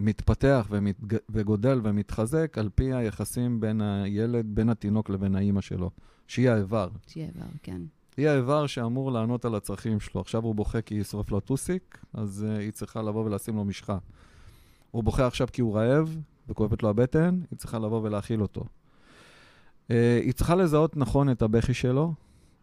מתפתח 0.00 0.66
ומתג... 0.70 1.16
וגודל 1.28 1.80
ומתחזק 1.82 2.58
על 2.58 2.68
פי 2.74 2.94
היחסים 2.94 3.60
בין 3.60 3.80
הילד, 3.80 4.46
בין 4.48 4.68
התינוק 4.68 5.10
לבין 5.10 5.36
האימא 5.36 5.60
שלו, 5.60 5.90
שהיא 6.26 6.50
האיבר. 6.50 6.88
שיהיה 7.06 7.28
איבר, 7.28 7.46
כן. 7.62 7.82
היא 8.16 8.28
האיבר 8.28 8.66
שאמור 8.66 9.12
לענות 9.12 9.44
על 9.44 9.54
הצרכים 9.54 10.00
שלו. 10.00 10.20
עכשיו 10.20 10.42
הוא 10.44 10.54
בוכה 10.54 10.80
כי 10.80 10.94
ישרוף 10.94 11.30
לו 11.30 11.40
טוסיק, 11.40 11.98
אז 12.14 12.46
uh, 12.48 12.60
היא 12.60 12.70
צריכה 12.70 13.02
לבוא 13.02 13.24
ולשים 13.24 13.56
לו 13.56 13.64
משחה. 13.64 13.98
הוא 14.90 15.04
בוכה 15.04 15.26
עכשיו 15.26 15.48
כי 15.52 15.60
הוא 15.62 15.76
רעב 15.76 16.16
וכואבת 16.48 16.82
לו 16.82 16.88
הבטן, 16.88 17.40
היא 17.50 17.58
צריכה 17.58 17.78
לבוא 17.78 18.00
ולהאכיל 18.02 18.42
אותו. 18.42 18.60
Uh, 18.60 19.92
היא 20.22 20.32
צריכה 20.32 20.54
לזהות 20.54 20.96
נכון 20.96 21.30
את 21.30 21.42
הבכי 21.42 21.74
שלו, 21.74 22.14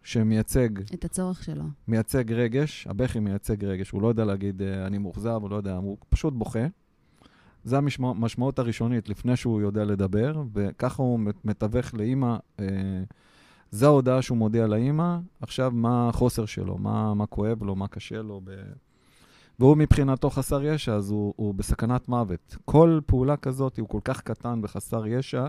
שמייצג 0.03 0.69
את 0.93 1.05
הצורך 1.05 1.43
שלו. 1.43 1.63
מייצג 1.87 2.31
רגש, 2.31 2.87
הבכי 2.87 3.19
מייצג 3.19 3.65
רגש, 3.65 3.89
הוא 3.89 4.01
לא 4.01 4.07
יודע 4.07 4.25
להגיד 4.25 4.61
אה, 4.61 4.87
אני 4.87 4.97
מאוכזב, 4.97 5.37
הוא 5.41 5.49
לא 5.49 5.55
יודע, 5.55 5.75
הוא 5.75 5.97
פשוט 6.09 6.33
בוכה. 6.33 6.67
זה 7.63 7.77
המשמעות 7.77 8.59
הראשונית 8.59 9.09
לפני 9.09 9.35
שהוא 9.35 9.61
יודע 9.61 9.85
לדבר, 9.85 10.43
וככה 10.53 11.03
הוא 11.03 11.19
מת- 11.19 11.45
מתווך 11.45 11.93
לאימא, 11.93 12.35
אה, 12.59 12.65
זו 13.71 13.85
ההודעה 13.85 14.21
שהוא 14.21 14.37
מודיע 14.37 14.67
לאימא, 14.67 15.17
עכשיו 15.41 15.71
מה 15.75 16.09
החוסר 16.09 16.45
שלו, 16.45 16.77
מה, 16.77 17.13
מה 17.13 17.25
כואב 17.25 17.63
לו, 17.63 17.75
מה 17.75 17.87
קשה 17.87 18.21
לו. 18.21 18.41
ב... 18.43 18.51
והוא 19.59 19.77
מבחינתו 19.77 20.29
חסר 20.29 20.63
ישע, 20.63 20.93
אז 20.95 21.11
הוא, 21.11 21.33
הוא 21.35 21.53
בסכנת 21.53 22.09
מוות. 22.09 22.55
כל 22.65 22.99
פעולה 23.05 23.37
כזאת 23.37 23.79
הוא 23.79 23.89
כל 23.89 23.99
כך 24.03 24.21
קטן 24.21 24.59
וחסר 24.63 25.07
ישע, 25.07 25.47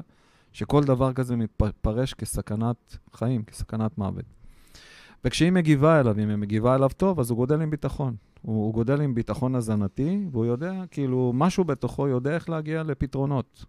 שכל 0.53 0.85
דבר 0.85 1.13
כזה 1.13 1.37
מתפרש 1.37 2.15
כסכנת 2.15 2.97
חיים, 3.13 3.43
כסכנת 3.43 3.99
מוות. 3.99 4.25
וכשהיא 5.25 5.53
מגיבה 5.53 6.01
אליו, 6.01 6.15
אם 6.23 6.29
היא 6.29 6.37
מגיבה 6.37 6.75
אליו 6.75 6.91
טוב, 6.97 7.21
אז 7.21 7.31
הוא 7.31 7.37
גודל 7.37 7.61
עם 7.63 7.71
ביטחון. 7.71 8.17
הוא, 8.43 8.65
הוא 8.65 8.75
גודל 8.75 9.01
עם 9.01 9.15
ביטחון 9.15 9.55
הזנתי, 9.55 10.27
והוא 10.33 10.45
יודע, 10.45 10.83
כאילו, 10.91 11.33
משהו 11.35 11.65
בתוכו 11.65 12.09
יודע 12.09 12.35
איך 12.35 12.51
להגיע 12.51 12.83
לפתרונות. 12.83 13.65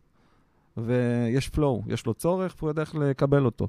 ויש 0.78 1.52
flow, 1.56 1.84
יש 1.88 2.06
לו 2.06 2.14
צורך, 2.14 2.56
והוא 2.58 2.70
יודע 2.70 2.82
איך 2.82 2.96
לקבל 2.96 3.46
אותו. 3.46 3.68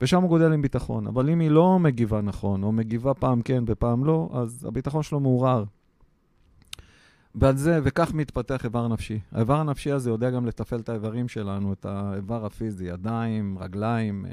ושם 0.00 0.22
הוא 0.22 0.28
גודל 0.28 0.52
עם 0.52 0.62
ביטחון. 0.62 1.06
אבל 1.06 1.30
אם 1.30 1.40
היא 1.40 1.50
לא 1.50 1.78
מגיבה 1.78 2.20
נכון, 2.20 2.62
או 2.62 2.72
מגיבה 2.72 3.14
פעם 3.14 3.42
כן 3.42 3.64
ופעם 3.66 4.04
לא, 4.04 4.30
אז 4.32 4.64
הביטחון 4.68 5.02
שלו 5.02 5.20
מעורער. 5.20 5.64
ועל 7.34 7.56
זה, 7.56 7.80
וכך 7.82 8.14
מתפתח 8.14 8.64
איבר 8.64 8.88
נפשי. 8.88 9.18
האיבר 9.32 9.56
הנפשי 9.56 9.90
הזה 9.90 10.10
יודע 10.10 10.30
גם 10.30 10.46
לתפעל 10.46 10.80
את 10.80 10.88
האיברים 10.88 11.28
שלנו, 11.28 11.72
את 11.72 11.86
האיבר 11.86 12.46
הפיזי, 12.46 12.84
ידיים, 12.84 13.58
רגליים, 13.60 14.26
אה, 14.26 14.32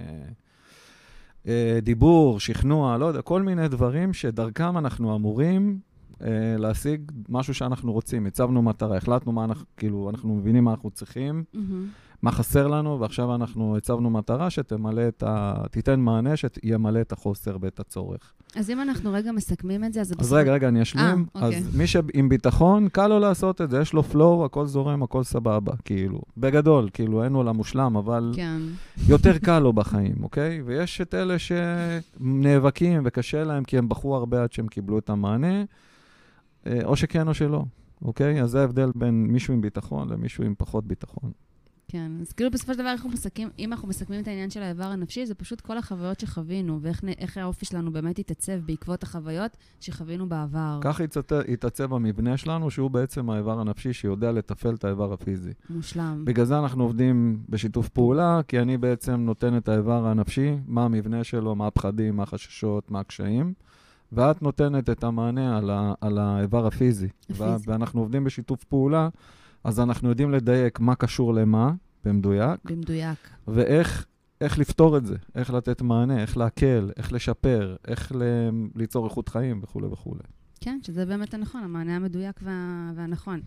אה, 1.47 1.79
דיבור, 1.81 2.39
שכנוע, 2.39 2.97
לא 2.97 3.05
יודע, 3.05 3.21
כל 3.21 3.41
מיני 3.41 3.67
דברים 3.67 4.13
שדרכם 4.13 4.77
אנחנו 4.77 5.15
אמורים 5.15 5.79
אה, 6.21 6.55
להשיג 6.57 7.11
משהו 7.29 7.53
שאנחנו 7.53 7.91
רוצים. 7.93 8.25
הצבנו 8.25 8.61
מטרה, 8.61 8.97
החלטנו 8.97 9.31
מה 9.31 9.43
אנחנו, 9.43 9.65
כאילו, 9.77 10.09
אנחנו 10.09 10.35
מבינים 10.35 10.63
מה 10.63 10.71
אנחנו 10.71 10.91
צריכים, 10.91 11.43
מהמם. 11.53 11.87
מה 12.21 12.31
חסר 12.31 12.67
לנו, 12.67 12.99
ועכשיו 12.99 13.35
אנחנו 13.35 13.77
הצבנו 13.77 14.09
מטרה 14.09 14.49
שתמלא 14.49 15.07
את 15.07 15.23
ה... 15.27 15.63
תיתן 15.71 15.99
מענה 15.99 16.33
שימלא 16.37 17.01
את 17.01 17.11
החוסר 17.11 17.57
ואת 17.61 17.79
הצורך. 17.79 18.33
אז 18.55 18.69
אם 18.69 18.81
אנחנו 18.81 19.13
רגע 19.13 19.31
מסכמים 19.31 19.83
את 19.83 19.93
זה, 19.93 20.01
אז... 20.01 20.13
אז 20.19 20.33
רגע, 20.33 20.53
רגע, 20.53 20.67
אני 20.67 20.81
אשלים. 20.81 21.25
אה, 21.35 21.41
אוקיי. 21.41 21.57
אז 21.57 21.77
מי 21.77 21.87
שעם 21.87 22.29
ביטחון, 22.29 22.89
קל 22.89 23.07
לו 23.07 23.19
לעשות 23.19 23.61
את 23.61 23.69
זה, 23.69 23.79
יש 23.81 23.93
לו 23.93 24.03
flow, 24.11 24.45
הכל 24.45 24.65
זורם, 24.65 25.03
הכל 25.03 25.23
סבבה, 25.23 25.73
כאילו. 25.85 26.21
בגדול, 26.37 26.89
כאילו, 26.93 27.23
אין 27.23 27.33
עולם 27.33 27.55
מושלם, 27.55 27.97
אבל 27.97 28.31
כן. 28.35 28.61
יותר 29.07 29.37
קל 29.37 29.59
לו 29.59 29.73
בחיים, 29.73 30.15
אוקיי? 30.23 30.61
ויש 30.65 31.01
את 31.01 31.15
אלה 31.15 31.35
שנאבקים 31.39 33.01
וקשה 33.05 33.43
להם 33.43 33.63
כי 33.63 33.77
הם 33.77 33.89
בחרו 33.89 34.15
הרבה 34.15 34.43
עד 34.43 34.51
שהם 34.51 34.67
קיבלו 34.67 34.99
את 34.99 35.09
המענה, 35.09 35.63
אה, 36.67 36.79
או 36.83 36.95
שכן 36.95 37.27
או 37.27 37.33
שלא, 37.33 37.63
אוקיי? 38.01 38.41
אז 38.41 38.49
זה 38.49 38.61
ההבדל 38.61 38.91
בין 38.95 39.27
מישהו 39.27 39.53
עם 39.53 39.61
ביטחון 39.61 40.09
למישהו 40.09 40.43
עם 40.43 40.53
פחות 40.57 40.87
ביטחון. 40.87 41.31
כן, 41.91 42.11
אז 42.21 42.31
כאילו 42.31 42.51
בסופו 42.51 42.73
של 42.73 42.79
דבר, 42.79 42.91
אנחנו 42.91 43.09
מסכמים, 43.09 43.49
אם 43.59 43.73
אנחנו 43.73 43.87
מסכמים 43.87 44.21
את 44.21 44.27
העניין 44.27 44.49
של 44.49 44.63
האיבר 44.63 44.83
הנפשי, 44.83 45.25
זה 45.25 45.35
פשוט 45.35 45.61
כל 45.61 45.77
החוויות 45.77 46.19
שחווינו, 46.19 46.79
ואיך 46.81 47.37
האופי 47.37 47.65
שלנו 47.65 47.91
באמת 47.91 48.19
התעצב 48.19 48.53
בעקבות 48.65 49.03
החוויות 49.03 49.57
שחווינו 49.79 50.29
בעבר. 50.29 50.79
כך 50.81 51.01
יתעצב 51.47 51.93
המבנה 51.93 52.37
שלנו, 52.37 52.71
שהוא 52.71 52.91
בעצם 52.91 53.29
האיבר 53.29 53.59
הנפשי 53.59 53.93
שיודע 53.93 54.31
לתפעל 54.31 54.75
את 54.75 54.83
האיבר 54.83 55.13
הפיזי. 55.13 55.51
מושלם. 55.69 56.25
בגלל 56.25 56.45
זה 56.45 56.59
אנחנו 56.59 56.83
עובדים 56.83 57.43
בשיתוף 57.49 57.89
פעולה, 57.89 58.41
כי 58.47 58.59
אני 58.59 58.77
בעצם 58.77 59.15
נותן 59.15 59.57
את 59.57 59.69
האיבר 59.69 60.07
הנפשי, 60.07 60.57
מה 60.67 60.85
המבנה 60.85 61.23
שלו, 61.23 61.55
מה 61.55 61.67
הפחדים, 61.67 62.15
מה 62.15 62.23
החששות, 62.23 62.91
מה 62.91 62.99
הקשיים, 62.99 63.53
ואת 64.11 64.41
נותנת 64.41 64.89
את 64.89 65.03
המענה 65.03 65.57
על, 65.57 65.69
ה, 65.69 65.93
על 66.01 66.17
האיבר 66.17 66.67
הפיזי. 66.67 67.07
הפיזי. 67.29 67.69
ואנחנו 67.69 67.99
עובדים 67.99 68.23
בשיתוף 68.23 68.63
פעולה, 68.63 69.09
אז 69.63 69.79
אנחנו 69.79 70.09
יודעים 70.09 70.31
לדייק 70.31 70.79
מה 70.79 70.95
קשור 70.95 71.33
למה, 71.33 71.73
במדויק, 72.05 72.59
במדויק. 72.65 73.17
ואיך 73.47 74.05
איך 74.41 74.59
לפתור 74.59 74.97
את 74.97 75.05
זה, 75.05 75.15
איך 75.35 75.49
לתת 75.53 75.81
מענה, 75.81 76.21
איך 76.21 76.37
להקל, 76.37 76.91
איך 76.97 77.13
לשפר, 77.13 77.75
איך 77.87 78.11
ל- 78.15 78.49
ליצור 78.75 79.05
איכות 79.05 79.29
חיים 79.29 79.59
וכולי 79.63 79.87
וכולי. 79.87 80.21
כן, 80.63 80.79
שזה 80.83 81.05
באמת 81.05 81.33
הנכון, 81.33 81.63
המענה 81.63 81.95
המדויק 81.95 82.39
וה... 82.43 82.91
והנכון. 82.95 83.39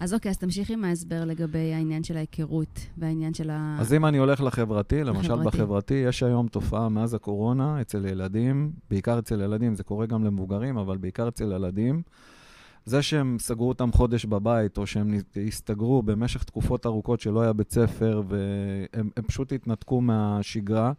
אז 0.00 0.14
אוקיי, 0.14 0.30
אז 0.30 0.38
תמשיך 0.38 0.70
עם 0.70 0.84
ההסבר 0.84 1.24
לגבי 1.24 1.74
העניין 1.74 2.04
של 2.04 2.16
ההיכרות 2.16 2.80
והעניין 2.98 3.34
של 3.34 3.50
ה... 3.50 3.76
אז 3.80 3.92
אם 3.92 4.06
אני 4.06 4.18
הולך 4.18 4.40
לחברתי, 4.40 5.04
למשל 5.04 5.34
לחברתי. 5.34 5.56
בחברתי, 5.58 5.94
יש 5.94 6.22
היום 6.22 6.48
תופעה 6.48 6.88
מאז 6.88 7.14
הקורונה 7.14 7.80
אצל 7.80 8.06
ילדים, 8.06 8.72
בעיקר 8.90 9.18
אצל 9.18 9.40
ילדים, 9.40 9.74
זה 9.74 9.82
קורה 9.84 10.06
גם 10.06 10.24
למבוגרים, 10.24 10.76
אבל 10.78 10.96
בעיקר 10.96 11.28
אצל 11.28 11.52
ילדים, 11.52 12.02
זה 12.86 13.02
שהם 13.02 13.36
סגרו 13.40 13.68
אותם 13.68 13.92
חודש 13.92 14.24
בבית, 14.24 14.78
או 14.78 14.86
שהם 14.86 15.14
הסתגרו 15.46 16.02
במשך 16.02 16.44
תקופות 16.44 16.86
ארוכות 16.86 17.20
שלא 17.20 17.42
היה 17.42 17.52
בית 17.52 17.72
ספר, 17.72 18.22
והם 18.28 19.10
הם 19.16 19.22
פשוט 19.22 19.52
התנתקו 19.52 20.00
מהשגרה, 20.00 20.92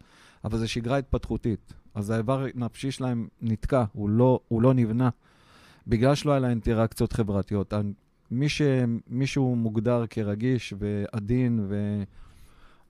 אבל 0.44 0.58
זו 0.58 0.68
שגרה 0.68 0.98
התפתחותית. 0.98 1.72
אז 1.94 2.10
האיבר 2.10 2.46
הנפשי 2.54 2.90
שלהם 2.90 3.28
נתקע, 3.42 3.84
הוא 3.92 4.08
לא, 4.08 4.40
הוא 4.48 4.62
לא 4.62 4.74
נבנה, 4.74 5.08
בגלל 5.86 6.14
שלא 6.14 6.30
היה 6.30 6.40
לה 6.40 6.50
אינטראקציות 6.50 7.12
חברתיות. 7.12 7.72
מי 8.30 8.48
ש, 8.48 8.62
מישהו 9.06 9.56
מוגדר 9.56 10.04
כרגיש 10.10 10.74
ועדין 10.78 11.66
ו, 11.68 12.02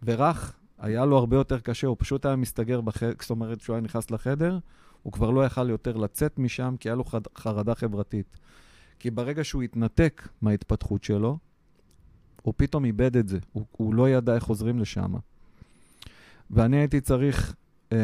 ורך, 0.03 0.57
היה 0.79 1.05
לו 1.05 1.19
הרבה 1.19 1.37
יותר 1.37 1.59
קשה, 1.59 1.87
הוא 1.87 1.97
פשוט 1.99 2.27
היה 2.27 2.37
מסתגר 2.37 2.81
בחדר, 2.81 3.13
זאת 3.21 3.31
אומרת, 3.31 3.61
כשהוא 3.61 3.75
היה 3.75 3.81
נכנס 3.81 4.11
לחדר, 4.11 4.59
הוא 5.03 5.13
כבר 5.13 5.31
לא 5.31 5.47
יכל 5.47 5.71
יותר 5.71 5.97
לצאת 5.97 6.39
משם, 6.39 6.75
כי 6.81 6.89
היה 6.89 6.97
לו 6.97 7.05
חד, 7.05 7.21
חרדה 7.39 7.75
חברתית. 7.75 8.39
כי 8.99 9.11
ברגע 9.11 9.45
שהוא 9.45 9.63
התנתק 9.63 10.29
מההתפתחות 10.43 11.05
שלו, 11.05 11.39
הוא 12.43 12.55
פתאום 12.57 12.85
איבד 12.85 13.17
את 13.17 13.29
זה, 13.29 13.39
הוא, 13.53 13.65
הוא 13.73 13.95
לא 13.95 14.11
ידע 14.11 14.35
איך 14.35 14.43
חוזרים 14.43 14.79
לשם. 14.79 15.15
ואני 16.51 16.77
הייתי 16.77 17.01
צריך, 17.01 17.55
um, 17.91 17.95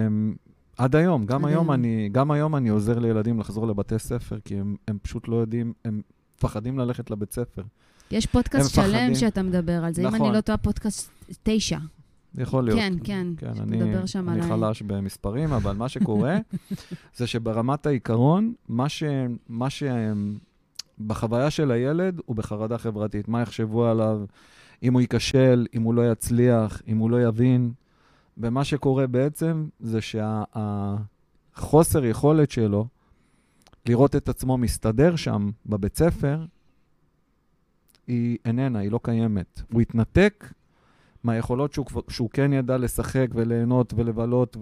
עד 0.77 0.97
היום, 0.97 1.27
גם 1.27 1.45
היום. 1.45 1.73
אני, 1.73 2.09
גם 2.13 2.31
היום 2.31 2.57
אני 2.57 2.69
עוזר 2.69 2.99
לילדים 2.99 3.41
לחזור 3.41 3.67
לבתי 3.67 3.99
ספר, 3.99 4.39
כי 4.45 4.57
הם, 4.59 4.77
הם 4.89 4.99
פשוט 5.03 5.29
לא 5.29 5.37
יודעים, 5.37 5.73
הם 5.85 6.01
מפחדים 6.37 6.79
ללכת 6.79 7.11
לבית 7.11 7.33
ספר. 7.33 7.63
יש 8.11 8.27
פודקאסט 8.27 8.75
שלם 8.75 8.87
מפחדים. 8.87 9.15
שאתה 9.15 9.43
מדבר 9.43 9.85
על 9.85 9.95
זה. 9.95 10.03
אם 10.03 10.07
נכון. 10.07 10.27
אני 10.27 10.37
לא 10.37 10.41
טועה, 10.41 10.59
פודקאסט 10.59 11.11
תשע. 11.43 11.79
יכול 12.39 12.65
להיות. 12.65 12.79
כן, 12.79 12.95
כן. 13.05 13.27
כן, 13.37 13.53
אני, 13.61 14.07
שם 14.07 14.29
אני 14.29 14.43
חלש 14.43 14.83
במספרים, 14.83 15.53
אבל 15.53 15.77
מה 15.77 15.89
שקורה 15.89 16.39
זה 17.17 17.27
שברמת 17.27 17.87
העיקרון, 17.87 18.53
מה 18.69 18.89
ש... 18.89 19.03
מה 19.49 19.71
ש... 19.71 19.83
בחוויה 20.99 21.51
של 21.51 21.71
הילד 21.71 22.21
הוא 22.27 22.37
בחרדה 22.37 22.79
חברתית. 22.79 23.29
מה 23.29 23.43
יחשבו 23.43 23.87
עליו, 23.87 24.25
אם 24.83 24.93
הוא 24.93 25.01
ייכשל, 25.01 25.67
אם 25.75 25.83
הוא 25.83 25.95
לא 25.95 26.13
יצליח, 26.13 26.83
אם 26.89 26.99
הוא 26.99 27.11
לא 27.11 27.23
יבין. 27.23 27.73
ומה 28.39 28.65
שקורה 28.65 29.07
בעצם 29.07 29.69
זה 29.81 29.99
שהחוסר 30.01 32.05
יכולת 32.05 32.51
שלו 32.51 32.87
לראות 33.87 34.17
את 34.17 34.29
עצמו 34.29 34.59
מסתדר 34.59 35.17
שם 35.17 35.51
בבית 35.67 35.97
ספר, 35.97 36.45
היא 38.07 38.39
איננה, 38.45 38.79
היא 38.79 38.91
לא 38.91 39.01
קיימת. 39.03 39.63
הוא 39.73 39.81
התנתק 39.81 40.53
מהיכולות 41.25 41.73
שהוא, 41.73 41.87
שהוא 42.09 42.31
כן 42.31 42.53
ידע 42.53 42.79
לשחק 42.79 43.27
וליהנות 43.35 43.95
ולבלות 43.97 44.57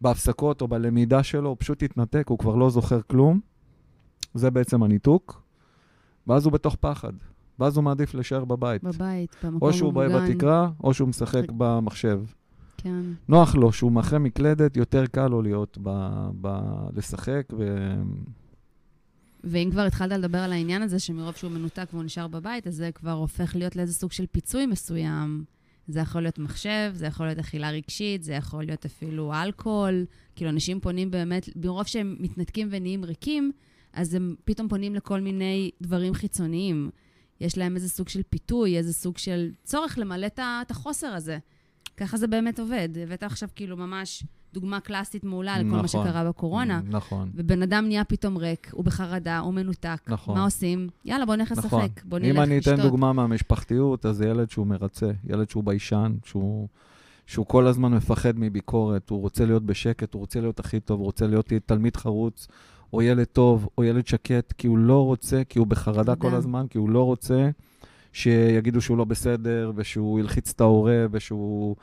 בהפסקות 0.00 0.60
או 0.60 0.68
בלמידה 0.68 1.22
שלו, 1.22 1.48
הוא 1.48 1.56
פשוט 1.60 1.82
התנתק, 1.82 2.24
הוא 2.28 2.38
כבר 2.38 2.54
לא 2.54 2.70
זוכר 2.70 3.02
כלום. 3.02 3.40
זה 4.34 4.50
בעצם 4.50 4.82
הניתוק. 4.82 5.42
ואז 6.26 6.44
הוא 6.44 6.52
בתוך 6.52 6.76
פחד. 6.80 7.12
ואז 7.58 7.76
הוא 7.76 7.84
מעדיף 7.84 8.14
להישאר 8.14 8.44
בבית. 8.44 8.82
בבית, 8.84 9.36
במקום 9.44 9.68
או 9.68 9.72
שהוא 9.72 9.92
בא 9.92 10.02
המוגן. 10.02 10.32
בתקרה, 10.32 10.70
או 10.84 10.94
שהוא 10.94 11.08
משחק 11.08 11.44
במחשב. 11.56 12.20
כן. 12.76 13.02
נוח 13.28 13.54
לו, 13.54 13.72
שהוא 13.72 13.92
מאחורי 13.92 14.18
מקלדת, 14.18 14.76
יותר 14.76 15.06
קל 15.06 15.28
לו 15.28 15.42
להיות 15.42 15.78
ב... 15.82 15.90
ב... 16.40 16.58
לשחק, 16.96 17.42
ו... 17.58 17.94
ואם 19.44 19.68
כבר 19.72 19.80
התחלת 19.80 20.12
לדבר 20.12 20.38
על 20.38 20.52
העניין 20.52 20.82
הזה, 20.82 20.98
שמרוב 20.98 21.34
שהוא 21.34 21.50
מנותק 21.50 21.86
והוא 21.92 22.04
נשאר 22.04 22.28
בבית, 22.28 22.66
אז 22.66 22.74
זה 22.74 22.90
כבר 22.94 23.10
הופך 23.12 23.56
להיות 23.56 23.76
לאיזה 23.76 23.94
סוג 23.94 24.12
של 24.12 24.26
פיצוי 24.26 24.66
מסוים. 24.66 25.44
זה 25.88 26.00
יכול 26.00 26.22
להיות 26.22 26.38
מחשב, 26.38 26.92
זה 26.94 27.06
יכול 27.06 27.26
להיות 27.26 27.38
אכילה 27.38 27.70
רגשית, 27.70 28.22
זה 28.22 28.32
יכול 28.32 28.64
להיות 28.64 28.84
אפילו 28.84 29.32
אלכוהול. 29.34 30.04
כאילו, 30.36 30.50
אנשים 30.50 30.80
פונים 30.80 31.10
באמת, 31.10 31.48
מרוב 31.56 31.86
שהם 31.86 32.16
מתנתקים 32.20 32.68
ונהיים 32.70 33.04
ריקים, 33.04 33.52
אז 33.94 34.14
הם 34.14 34.34
פתאום 34.44 34.68
פונים 34.68 34.94
לכל 34.94 35.20
מיני 35.20 35.70
דברים 35.82 36.14
חיצוניים. 36.14 36.90
יש 37.40 37.58
להם 37.58 37.76
איזה 37.76 37.88
סוג 37.88 38.08
של 38.08 38.22
פיתוי, 38.30 38.76
איזה 38.76 38.92
סוג 38.92 39.18
של 39.18 39.50
צורך 39.64 39.98
למלא 39.98 40.26
את 40.26 40.70
החוסר 40.70 41.06
הזה. 41.06 41.38
ככה 41.96 42.16
זה 42.16 42.26
באמת 42.26 42.60
עובד. 42.60 42.88
הבאת 43.02 43.22
עכשיו 43.22 43.48
כאילו 43.54 43.76
ממש 43.76 44.24
דוגמה 44.54 44.80
קלאסית 44.80 45.24
מעולה 45.24 45.58
לכל 45.58 45.68
מה 45.68 45.82
נכון. 45.82 46.06
שקרה 46.06 46.28
בקורונה. 46.28 46.80
נכון. 46.88 47.30
ובן 47.34 47.62
אדם 47.62 47.84
נהיה 47.86 48.04
פתאום 48.04 48.36
ריק, 48.36 48.70
הוא 48.72 48.84
בחרדה, 48.84 49.38
הוא 49.38 49.54
מנותק. 49.54 50.00
נכון. 50.08 50.38
מה 50.38 50.44
עושים? 50.44 50.88
יאללה, 51.04 51.26
בוא 51.26 51.36
נלך 51.36 51.52
נכון. 51.52 51.80
לשחק, 51.80 52.04
בוא 52.04 52.18
נלך 52.18 52.36
אם 52.36 52.40
אני 52.40 52.58
לשתות. 52.58 52.74
אתן 52.74 52.82
דוגמה 52.82 53.12
מהמשפחתיות, 53.12 54.06
אז 54.06 54.16
זה 54.16 54.28
ילד 54.28 54.50
שהוא 54.50 54.66
מרצה, 54.66 55.10
ילד 55.28 55.50
שהוא 55.50 55.64
ביישן, 55.64 56.14
שהוא, 56.24 56.68
שהוא 57.26 57.46
כל 57.46 57.66
הזמן 57.66 57.92
מפחד 57.94 58.38
מביקורת, 58.38 59.10
הוא 59.10 59.20
רוצה 59.20 59.46
להיות 59.46 59.62
בשקט, 59.62 60.14
הוא 60.14 60.20
רוצה 60.20 60.40
להיות 60.40 60.60
הכי 60.60 60.80
טוב, 60.80 60.98
הוא 60.98 61.06
רוצה 61.06 61.26
להיות 61.26 61.52
תלמיד 61.66 61.96
חרוץ, 61.96 62.48
או 62.92 63.02
ילד 63.02 63.24
טוב, 63.24 63.68
או 63.78 63.84
ילד 63.84 64.06
שקט, 64.06 64.52
כי 64.52 64.66
הוא 64.66 64.78
לא 64.78 65.04
רוצה, 65.04 65.42
כי 65.48 65.58
הוא 65.58 65.66
בחרדה 65.66 66.16
כל. 66.16 66.34
הזמן, 66.34 66.66
כי 66.70 66.78
הוא 66.78 66.90
לא 66.90 67.02
רוצה 67.02 67.50
שיגידו 68.12 68.80
שהוא 68.80 68.98
לא 68.98 69.04
בסדר, 69.04 69.72
ושהוא 69.76 70.20
הלחיץ 70.20 70.50
את 70.50 70.60
ההורה, 70.60 71.06
ושהוא 71.10 71.76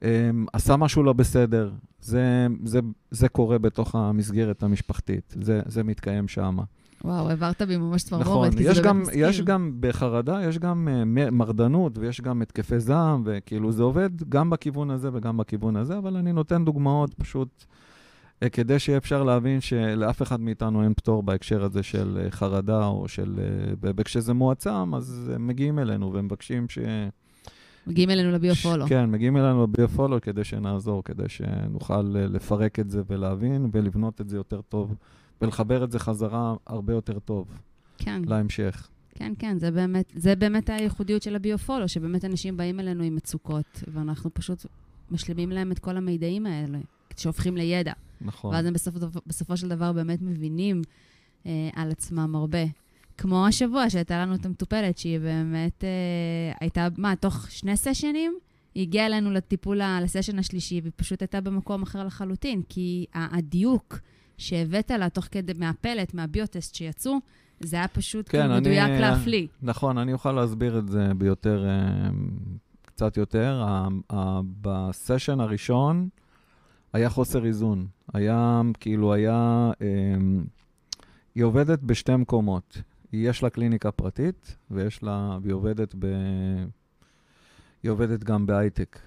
um, 0.00 0.04
עשה 0.52 0.76
משהו 0.76 1.02
לא 1.02 1.12
בסדר. 1.12 1.70
זה, 2.00 2.46
זה, 2.64 2.80
זה 3.10 3.28
קורה 3.28 3.58
בתוך 3.58 3.94
המסגרת 3.94 4.62
המשפחתית, 4.62 5.34
זה, 5.42 5.60
זה 5.66 5.82
מתקיים 5.82 6.28
שם. 6.28 6.58
וואו, 7.04 7.28
העברת 7.28 7.62
בי 7.62 7.76
ממש 7.76 8.02
צמרמורת, 8.02 8.48
נכון, 8.48 8.58
כי 8.58 8.70
יש 8.70 8.76
זה 8.76 8.82
גם, 8.82 8.96
באמת 8.96 9.08
מזכיר. 9.08 9.28
יש 9.28 9.40
גם 9.40 9.72
בחרדה, 9.80 10.40
יש 10.48 10.58
גם 10.58 10.88
uh, 10.88 11.30
מרדנות 11.30 11.98
ויש 11.98 12.20
גם 12.20 12.42
התקפי 12.42 12.80
זעם, 12.80 13.22
וכאילו 13.24 13.72
זה 13.72 13.82
עובד 13.82 14.10
גם 14.28 14.50
בכיוון 14.50 14.90
הזה 14.90 15.10
וגם 15.12 15.36
בכיוון 15.36 15.76
הזה, 15.76 15.98
אבל 15.98 16.16
אני 16.16 16.32
נותן 16.32 16.64
דוגמאות 16.64 17.14
פשוט 17.14 17.64
כדי 18.52 18.78
שיהיה 18.78 18.98
אפשר 18.98 19.22
להבין 19.22 19.60
שלאף 19.60 20.22
אחד 20.22 20.40
מאיתנו 20.40 20.82
אין 20.82 20.94
פטור 20.94 21.22
בהקשר 21.22 21.64
הזה 21.64 21.82
של 21.82 22.26
uh, 22.26 22.30
חרדה, 22.30 22.86
או 22.86 23.08
של... 23.08 23.34
Uh, 23.82 23.88
וכשזה 23.96 24.34
מועצם, 24.34 24.94
אז 24.94 25.30
הם 25.34 25.46
מגיעים 25.46 25.78
אלינו 25.78 26.12
ומבקשים 26.12 26.68
ש... 26.68 26.78
מגיעים 27.86 28.10
אלינו 28.10 28.30
לביו-פולו. 28.30 28.86
כן, 28.86 29.10
מגיעים 29.10 29.36
אלינו 29.36 29.62
לביו-פולו 29.62 30.20
כדי 30.20 30.44
שנעזור, 30.44 31.04
כדי 31.04 31.28
שנוכל 31.28 32.02
לפרק 32.02 32.78
את 32.78 32.90
זה 32.90 33.02
ולהבין 33.06 33.70
ולבנות 33.72 34.20
את 34.20 34.28
זה 34.28 34.36
יותר 34.36 34.60
טוב, 34.60 34.94
ולחבר 35.40 35.84
את 35.84 35.92
זה 35.92 35.98
חזרה 35.98 36.54
הרבה 36.66 36.92
יותר 36.92 37.18
טוב 37.18 37.48
כן, 37.98 38.22
להמשך. 38.26 38.88
כן, 39.14 39.32
כן, 39.38 39.58
זה 39.58 39.70
באמת, 39.70 40.12
זה 40.16 40.36
באמת 40.36 40.70
הייחודיות 40.70 41.22
של 41.22 41.36
הביו-פולו, 41.36 41.88
שבאמת 41.88 42.24
אנשים 42.24 42.56
באים 42.56 42.80
אלינו 42.80 43.02
עם 43.02 43.16
מצוקות, 43.16 43.82
ואנחנו 43.92 44.34
פשוט 44.34 44.66
משלימים 45.10 45.50
להם 45.50 45.72
את 45.72 45.78
כל 45.78 45.96
המידעים 45.96 46.46
האלה, 46.46 46.78
שהופכים 47.16 47.56
לידע. 47.56 47.92
נכון. 48.24 48.54
ואז 48.54 48.66
הם 48.66 48.72
בסופו, 48.72 48.98
בסופו 49.26 49.56
של 49.56 49.68
דבר 49.68 49.92
באמת 49.92 50.22
מבינים 50.22 50.82
אה, 51.46 51.50
על 51.74 51.90
עצמם 51.90 52.34
הרבה. 52.36 52.58
כמו 53.18 53.46
השבוע 53.46 53.90
שהייתה 53.90 54.22
לנו 54.22 54.34
את 54.34 54.46
המטופלת, 54.46 54.98
שהיא 54.98 55.18
באמת 55.18 55.84
אה, 55.84 55.88
הייתה, 56.60 56.88
מה, 56.98 57.16
תוך 57.16 57.50
שני 57.50 57.76
סשנים? 57.76 58.34
היא 58.74 58.82
הגיעה 58.82 59.06
אלינו 59.06 59.30
לטיפול, 59.30 59.80
לסשן 60.02 60.38
השלישי, 60.38 60.80
והיא 60.82 60.92
פשוט 60.96 61.22
הייתה 61.22 61.40
במקום 61.40 61.82
אחר 61.82 62.04
לחלוטין, 62.04 62.62
כי 62.68 63.06
הדיוק 63.14 63.98
שהבאת 64.38 64.90
לה 64.90 65.08
תוך 65.08 65.28
כדי, 65.30 65.52
מהפלט, 65.58 66.14
מהביוטסט 66.14 66.74
שיצאו, 66.74 67.18
זה 67.60 67.76
היה 67.76 67.88
פשוט 67.88 68.28
כן, 68.28 68.38
כאילו 68.38 68.52
אני- 68.52 68.60
מדויק 68.60 69.00
להפליא. 69.00 69.46
נכון, 69.62 69.98
אני 69.98 70.12
אוכל 70.12 70.32
להסביר 70.32 70.78
את 70.78 70.88
זה 70.88 71.14
ביותר, 71.18 71.64
אה, 71.68 72.08
קצת 72.82 73.16
יותר. 73.16 73.64
בסשן 74.62 75.40
הראשון 75.40 76.08
היה 76.92 77.10
חוסר 77.10 77.44
איזון. 77.44 77.86
היה, 78.14 78.60
כאילו, 78.80 79.12
היה... 79.12 79.70
אה, 79.80 80.16
היא 81.34 81.44
עובדת 81.44 81.82
בשתי 81.82 82.16
מקומות. 82.16 82.82
יש 83.12 83.42
לה 83.42 83.50
קליניקה 83.50 83.90
פרטית, 83.90 84.56
ויש 84.70 85.02
לה... 85.02 85.38
והיא 85.42 85.54
עובדת 85.54 85.94
ב... 85.98 86.06
היא 87.82 87.90
עובדת 87.90 88.24
גם 88.24 88.46
בהייטק. 88.46 88.98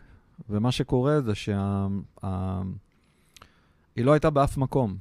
ומה 0.50 0.72
שקורה 0.72 1.22
זה 1.22 1.36
שה... 1.36 1.88
ה... 2.24 2.62
היא 3.96 4.06
לא 4.06 4.14
הייתה 4.14 4.30
באף 4.30 4.58
מקום, 4.58 4.98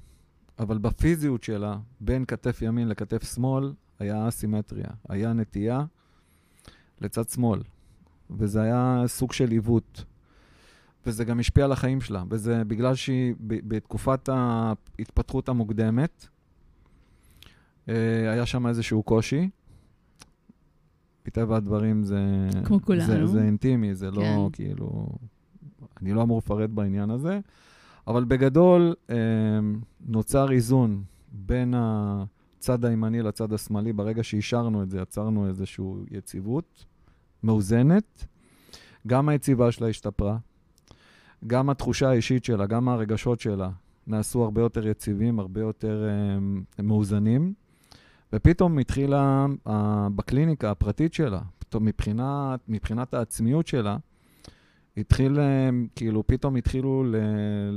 אבל 0.58 0.78
בפיזיות 0.78 1.42
שלה, 1.42 1.78
בין 2.00 2.24
כתף 2.24 2.62
ימין 2.62 2.88
לכתף 2.88 3.34
שמאל, 3.34 3.72
היה 3.98 4.28
אסימטריה. 4.28 4.88
היה 5.08 5.32
נטייה 5.32 5.84
לצד 7.00 7.28
שמאל, 7.28 7.60
וזה 8.30 8.62
היה 8.62 9.02
סוג 9.06 9.32
של 9.32 9.50
עיוות. 9.50 10.04
וזה 11.06 11.24
גם 11.24 11.40
השפיע 11.40 11.64
על 11.64 11.72
החיים 11.72 12.00
שלה, 12.00 12.24
וזה 12.30 12.64
בגלל 12.64 12.94
שהיא 12.94 13.34
בתקופת 13.40 14.28
ההתפתחות 14.28 15.48
המוקדמת, 15.48 16.26
אה, 17.88 18.32
היה 18.32 18.46
שם 18.46 18.66
איזשהו 18.66 19.02
קושי. 19.02 19.48
מטבע 21.26 21.56
הדברים 21.56 22.04
זה... 22.04 22.48
כמו 22.64 22.82
כולנו. 22.82 23.06
זה, 23.06 23.26
זה 23.26 23.42
אינטימי, 23.42 23.94
זה 23.94 24.10
לא 24.10 24.22
כן. 24.22 24.52
כאילו... 24.52 25.06
אני 26.02 26.12
לא 26.12 26.22
אמור 26.22 26.38
לפרט 26.38 26.70
בעניין 26.70 27.10
הזה, 27.10 27.40
אבל 28.06 28.24
בגדול 28.24 28.94
אה, 29.10 29.16
נוצר 30.06 30.52
איזון 30.52 31.02
בין 31.32 31.74
הצד 31.76 32.84
הימני 32.84 33.22
לצד 33.22 33.52
השמאלי. 33.52 33.92
ברגע 33.92 34.22
שאישרנו 34.22 34.82
את 34.82 34.90
זה, 34.90 35.00
יצרנו 35.00 35.48
איזושהי 35.48 35.84
יציבות 36.10 36.84
מאוזנת. 37.42 38.26
גם 39.06 39.28
היציבה 39.28 39.72
שלה 39.72 39.88
השתפרה, 39.88 40.38
גם 41.46 41.70
התחושה 41.70 42.08
האישית 42.10 42.44
שלה, 42.44 42.66
גם 42.66 42.88
הרגשות 42.88 43.40
שלה 43.40 43.70
נעשו 44.06 44.42
הרבה 44.44 44.60
יותר 44.60 44.86
יציבים, 44.88 45.38
הרבה 45.38 45.60
יותר 45.60 46.08
אה, 46.08 46.82
מאוזנים. 46.82 47.52
ופתאום 48.32 48.78
התחילה, 48.78 49.46
אה, 49.66 50.08
בקליניקה 50.16 50.70
הפרטית 50.70 51.14
שלה, 51.14 51.40
פתאום 51.58 51.84
מבחינת, 51.84 52.60
מבחינת 52.68 53.14
העצמיות 53.14 53.66
שלה, 53.66 53.96
התחיל, 54.96 55.40
אה, 55.40 55.70
כאילו, 55.96 56.26
פתאום 56.26 56.56
התחילו 56.56 57.04
ל- 57.04 57.16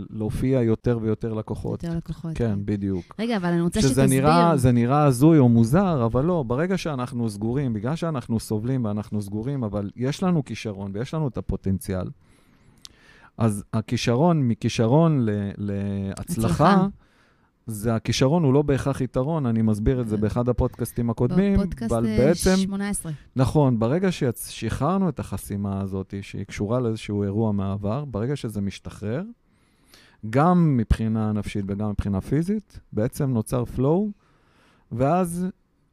להופיע 0.10 0.62
יותר 0.62 0.99
ויותר 1.01 1.34
לקוחות. 1.34 1.84
יותר 1.84 1.97
לקוחות. 1.97 2.32
כן, 2.36 2.60
בדיוק. 2.65 3.15
רגע, 3.19 3.38
אבל 3.38 3.49
אני 3.49 3.62
רוצה 3.62 3.82
שזה 3.82 3.89
שתסביר. 3.89 4.21
נראה, 4.21 4.58
זה 4.58 4.71
נראה 4.71 5.03
הזוי 5.03 5.39
או 5.39 5.49
מוזר, 5.49 6.06
אבל 6.06 6.25
לא, 6.25 6.43
ברגע 6.47 6.77
שאנחנו 6.77 7.30
סגורים, 7.30 7.73
בגלל 7.73 7.95
שאנחנו 7.95 8.39
סובלים 8.39 8.86
ואנחנו 8.86 9.21
סגורים, 9.21 9.63
אבל 9.63 9.89
יש 9.95 10.23
לנו 10.23 10.45
כישרון 10.45 10.91
ויש 10.93 11.13
לנו 11.13 11.27
את 11.27 11.38
הפוטנציאל, 11.38 12.08
אז 13.38 13.63
הכישרון 13.73 14.47
מכישרון 14.47 15.26
ל- 15.26 15.52
להצלחה, 15.58 16.73
הצלחה. 16.73 16.88
זה 17.67 17.95
הכישרון 17.95 18.43
הוא 18.43 18.54
לא 18.54 18.62
בהכרח 18.62 19.02
יתרון, 19.02 19.45
אני 19.45 19.62
מסביר 19.62 20.02
את 20.02 20.08
זה 20.08 20.17
באחד 20.17 20.50
הפודקאסטים 20.50 21.10
הקודמים, 21.10 21.54
בפודקאסט 21.54 21.93
אה, 21.93 22.00
בעצם, 22.02 22.56
18. 22.56 23.12
נכון, 23.36 23.80
ברגע 23.80 24.12
ששחררנו 24.12 25.10
את 25.10 25.19
החסימה 25.19 25.82
הזאת, 25.82 26.13
שהיא 26.21 26.43
קשורה 26.43 26.80
לאיזשהו 26.80 27.23
אירוע 27.23 27.52
מהעבר, 27.52 28.06
ברגע 28.06 28.36
שזה 28.36 28.62
משתחרר, 28.62 29.23
גם 30.30 30.78
מבחינה 30.78 31.32
נפשית 31.32 31.65
וגם 31.67 31.89
מבחינה 31.89 32.21
פיזית, 32.21 32.80
בעצם 32.93 33.30
נוצר 33.32 33.63
flow, 33.78 34.12
ואז 34.91 35.47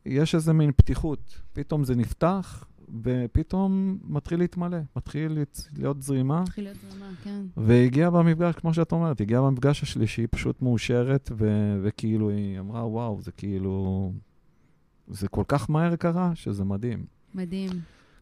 יש 0.06 0.34
איזה 0.34 0.52
מין 0.52 0.72
פתיחות. 0.76 1.40
פתאום 1.52 1.84
זה 1.84 1.94
נפתח, 1.94 2.64
ופתאום 3.02 3.98
מתחיל 4.08 4.38
להתמלא, 4.38 4.78
מתחיל 4.96 5.32
להיות- 5.76 6.02
זרימה. 6.02 6.40
מתחיל 6.42 6.64
להיות 6.64 6.76
זרמה, 6.90 7.10
כן. 7.24 7.42
והגיעה 7.56 8.10
במפגש, 8.10 8.54
כמו 8.54 8.74
שאת 8.74 8.92
אומרת, 8.92 9.20
הגיעה 9.20 9.42
במפגש 9.42 9.82
השלישי, 9.82 10.20
היא 10.22 10.28
פשוט 10.30 10.62
מאושרת, 10.62 11.30
ו- 11.38 11.78
וכאילו 11.82 12.30
היא 12.30 12.58
אמרה, 12.60 12.86
וואו, 12.86 13.20
זה 13.22 13.32
כאילו... 13.32 14.12
זה 15.08 15.28
כל 15.28 15.44
כך 15.48 15.70
מהר 15.70 15.96
קרה, 15.96 16.32
שזה 16.34 16.64
מדהים. 16.64 17.04
מדהים. 17.34 17.70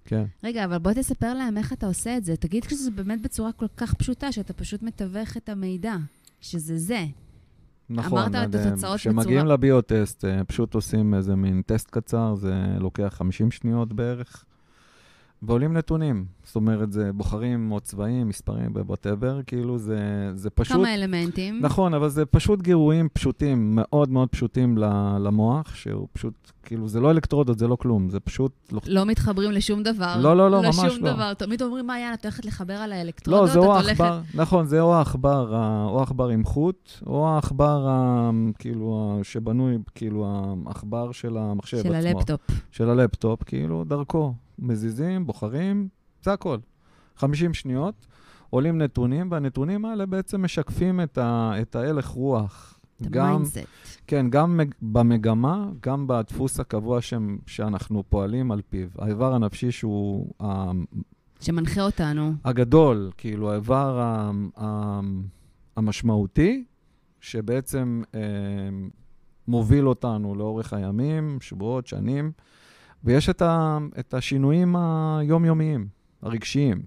כן. 0.05 0.25
רגע, 0.45 0.65
אבל 0.65 0.79
בוא 0.79 0.93
תספר 0.93 1.35
להם 1.35 1.59
איך 1.59 1.73
אתה 1.73 1.87
עושה 1.87 2.17
את 2.17 2.25
זה. 2.25 2.37
תגיד 2.37 2.63
שזה 2.65 2.91
באמת 2.91 3.23
בצורה 3.23 3.53
כל 3.53 3.67
כך 3.77 3.95
פשוטה, 3.95 4.33
שאתה 4.33 4.53
פשוט 4.53 4.83
מתווך 4.83 5.37
את 5.37 5.49
המידע, 5.49 5.97
שזה 6.41 6.79
זה. 6.79 7.05
נכון. 7.91 8.19
אמרת 8.19 8.49
את 8.51 8.55
התוצאות 8.55 8.97
כשמגיעים 8.97 9.39
בצורה- 9.41 9.55
לביוטסט, 9.55 10.25
אה, 10.25 10.45
פשוט 10.45 10.75
עושים 10.75 11.15
איזה 11.15 11.35
מין 11.37 11.63
טסט 11.67 11.91
קצר, 11.91 12.35
זה 12.35 12.55
לוקח 12.81 13.15
50 13.17 13.51
שניות 13.51 13.93
בערך, 13.93 14.45
ועולים 15.43 15.73
נתונים. 15.73 16.25
זאת 16.45 16.57
אומרת, 16.57 16.93
זה 16.93 17.13
בוחרים 17.13 17.73
או 17.73 17.81
צבעים, 17.81 18.29
מספרים, 18.29 18.73
וואטאבר, 18.87 19.41
כאילו 19.47 19.79
זה, 19.79 19.99
זה 20.35 20.51
פשוט... 20.51 20.77
כמה 20.77 20.95
אלמנטים. 20.95 21.59
נכון, 21.63 21.95
אבל 21.95 22.09
זה 22.09 22.27
פשוט 22.27 22.63
גירויים 22.63 23.09
פשוטים, 23.13 23.75
מאוד 23.75 24.11
מאוד 24.11 24.29
פשוטים 24.29 24.79
למוח, 25.21 25.75
שהוא 25.75 26.09
פשוט, 26.13 26.53
כאילו, 26.63 26.89
זה 26.89 27.01
לא 27.01 27.11
אלקטרודות, 27.11 27.59
זה 27.59 27.69
לא 27.69 27.77
כלום, 27.77 28.09
זה 28.11 28.21
פשוט... 28.21 28.53
לוח- 28.73 28.85
לא 28.87 29.05
מתחברים 29.07 29.53
לשום 29.53 29.83
דבר. 29.83 30.15
לא, 30.21 30.37
לא, 30.37 30.51
לא, 30.51 30.63
ממש 30.63 30.79
לשום 30.79 31.05
לא. 31.05 31.13
דבר. 31.13 31.35
תמיד 31.35 31.63
אומרים, 31.63 31.87
מה, 31.87 31.99
יאללה, 32.01 32.15
את 32.15 32.25
הולכת 32.25 32.45
לחבר 32.45 32.75
על 32.75 32.93
האלקטרודות, 32.93 33.41
לא, 33.49 33.53
זה 33.53 33.59
או 33.59 33.65
את 33.65 33.83
הולכת... 33.85 34.01
העכבר, 34.01 34.21
נכון, 34.35 34.67
זה 34.67 34.81
או 34.81 34.95
העכבר, 34.95 35.55
או 35.89 36.01
העכבר 36.01 36.29
עם 36.29 36.45
חוט, 36.45 36.91
או 37.07 37.29
העכבר, 37.29 37.89
כאילו, 38.59 39.19
שבנוי, 39.23 39.79
כאילו, 39.95 40.27
העכבר 40.67 41.13
של 41.13 41.37
המחשב 41.37 41.83
של 41.83 41.95
עצמו. 41.95 42.09
הלפטופ. 42.09 42.41
של 42.71 42.91
הלפטופ, 42.91 43.43
כאילו, 43.43 43.85
דרכו. 43.85 44.35
מזיזים, 44.63 45.27
בוחרים, 45.27 45.89
זה 46.23 46.33
הכל. 46.33 46.59
50 47.17 47.55
שניות, 47.55 48.07
עולים 48.51 48.79
נתונים, 48.79 49.31
והנתונים 49.31 49.85
האלה 49.85 50.07
בעצם 50.07 50.43
משקפים 50.45 51.01
את, 51.01 51.19
ה, 51.19 51.53
את 51.63 51.77
ההלך 51.77 52.07
רוח. 52.09 52.79
גם. 53.11 53.43
כן, 54.07 54.31
גם 54.31 54.57
מג- 54.57 54.75
במגמה, 54.83 55.69
גם 55.83 56.07
בדפוס 56.07 56.61
הקבוע 56.61 57.01
ש, 57.01 57.15
שאנחנו 57.47 58.03
פועלים 58.09 58.53
על 58.53 58.61
פיו. 58.71 58.89
האיבר 58.99 59.35
הנפשי 59.35 59.71
שהוא 59.71 60.33
שמנחה 61.41 61.81
אותנו. 61.83 62.33
הגדול, 62.45 63.11
כאילו, 63.17 63.51
האיבר 63.53 63.99
ה, 64.01 64.31
ה, 64.61 65.01
המשמעותי, 65.77 66.65
שבעצם 67.21 68.03
אה, 68.15 68.21
מוביל 69.49 69.89
אותנו 69.89 70.35
לאורך 70.35 70.73
הימים, 70.73 71.39
שבועות, 71.41 71.87
שנים, 71.87 72.33
ויש 73.05 73.29
את, 73.31 73.43
ה, 73.43 73.79
את 73.99 74.15
השינויים 74.15 74.77
היומיומיים, 74.77 75.87
הרגשיים. 76.23 76.83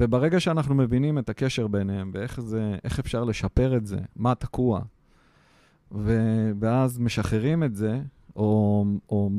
וברגע 0.00 0.40
שאנחנו 0.40 0.74
מבינים 0.74 1.18
את 1.18 1.28
הקשר 1.28 1.66
ביניהם 1.66 2.10
ואיך 2.14 2.40
זה, 2.40 2.76
איך 2.84 2.98
אפשר 2.98 3.24
לשפר 3.24 3.76
את 3.76 3.86
זה, 3.86 3.96
מה 4.16 4.34
תקוע, 4.34 4.80
ו, 5.92 6.20
ואז 6.60 6.98
משחררים 6.98 7.62
את 7.64 7.74
זה, 7.74 8.00
או, 8.36 8.84
או 9.08 9.30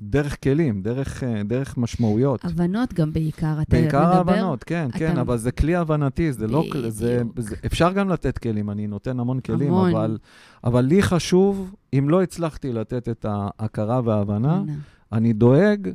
דרך 0.00 0.42
כלים, 0.42 0.82
דרך, 0.82 1.22
דרך 1.44 1.76
משמעויות. 1.78 2.44
הבנות 2.44 2.94
גם 2.94 3.12
בעיקר. 3.12 3.62
אתה 3.62 3.76
בעיקר 3.76 3.98
מדבר- 4.00 4.32
ההבנות, 4.32 4.64
כן, 4.64 4.86
אתה- 4.90 4.98
כן, 4.98 5.18
אבל 5.18 5.36
זה 5.38 5.52
כלי 5.52 5.76
הבנתי, 5.76 6.32
זה 6.32 6.46
לא... 6.46 6.64
כל- 6.72 6.88
זה, 6.88 7.18
בדיוק. 7.20 7.40
זה, 7.40 7.56
אפשר 7.66 7.92
גם 7.92 8.08
לתת 8.08 8.38
כלים, 8.38 8.70
אני 8.70 8.86
נותן 8.86 9.20
המון 9.20 9.40
כלים, 9.40 9.68
המון. 9.68 9.90
אבל, 9.90 10.18
אבל 10.64 10.80
לי 10.84 11.02
חשוב, 11.02 11.74
אם 11.98 12.08
לא 12.10 12.22
הצלחתי 12.22 12.72
לתת 12.72 13.08
את 13.08 13.26
ההכרה 13.28 14.00
וההבנה, 14.04 14.62
אני 15.12 15.32
דואג, 15.32 15.90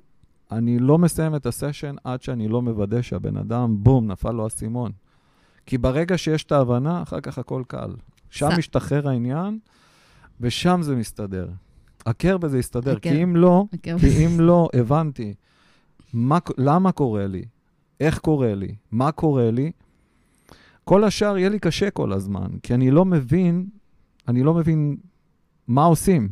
אני 0.52 0.80
לא 0.80 0.98
מסיים 0.98 1.36
את 1.36 1.46
הסשן 1.46 1.96
עד 2.04 2.22
שאני 2.22 2.48
לא 2.48 2.62
מוודא 2.62 3.02
שהבן 3.02 3.38
אדם, 3.38 3.76
בום, 3.80 4.12
נפל 4.12 4.32
לו 4.32 4.44
האסימון. 4.44 4.92
כי 5.66 5.78
ברגע 5.78 6.18
שיש 6.18 6.44
את 6.44 6.52
ההבנה, 6.52 7.02
אחר 7.02 7.22
כך 7.22 7.38
הכל 7.38 7.64
קל. 7.68 7.96
שם 8.30 8.50
משתחרר 8.58 9.10
העניין, 9.10 9.60
ושם 10.42 10.80
זה 10.82 10.96
מסתדר. 10.96 11.50
הכר 12.06 12.38
בזה 12.38 12.60
יסתדר, 12.60 12.92
הכר. 12.92 13.10
כי 13.10 13.24
אם 13.24 13.36
לא, 13.36 13.66
אוקיי. 13.74 14.00
כי 14.00 14.26
אם 14.26 14.40
לא 14.40 14.70
הבנתי 14.74 15.34
מה, 16.14 16.38
למה 16.58 16.92
קורה 16.92 17.28
לי, 17.28 17.46
איך 18.00 18.20
קורה 18.20 18.56
לי, 18.56 18.76
מה 18.92 19.12
קורה 19.12 19.52
לי, 19.52 19.72
כל 20.84 21.04
השאר 21.04 21.38
יהיה 21.38 21.50
לי 21.50 21.60
קשה 21.60 21.92
כל 21.92 22.14
הזמן, 22.14 22.48
כי 22.64 22.74
אני 22.74 22.92
לא 22.92 23.06
מבין, 23.06 23.66
אני 24.28 24.44
לא 24.44 24.54
מבין 24.54 24.98
מה 25.68 25.84
עושים. 25.84 26.30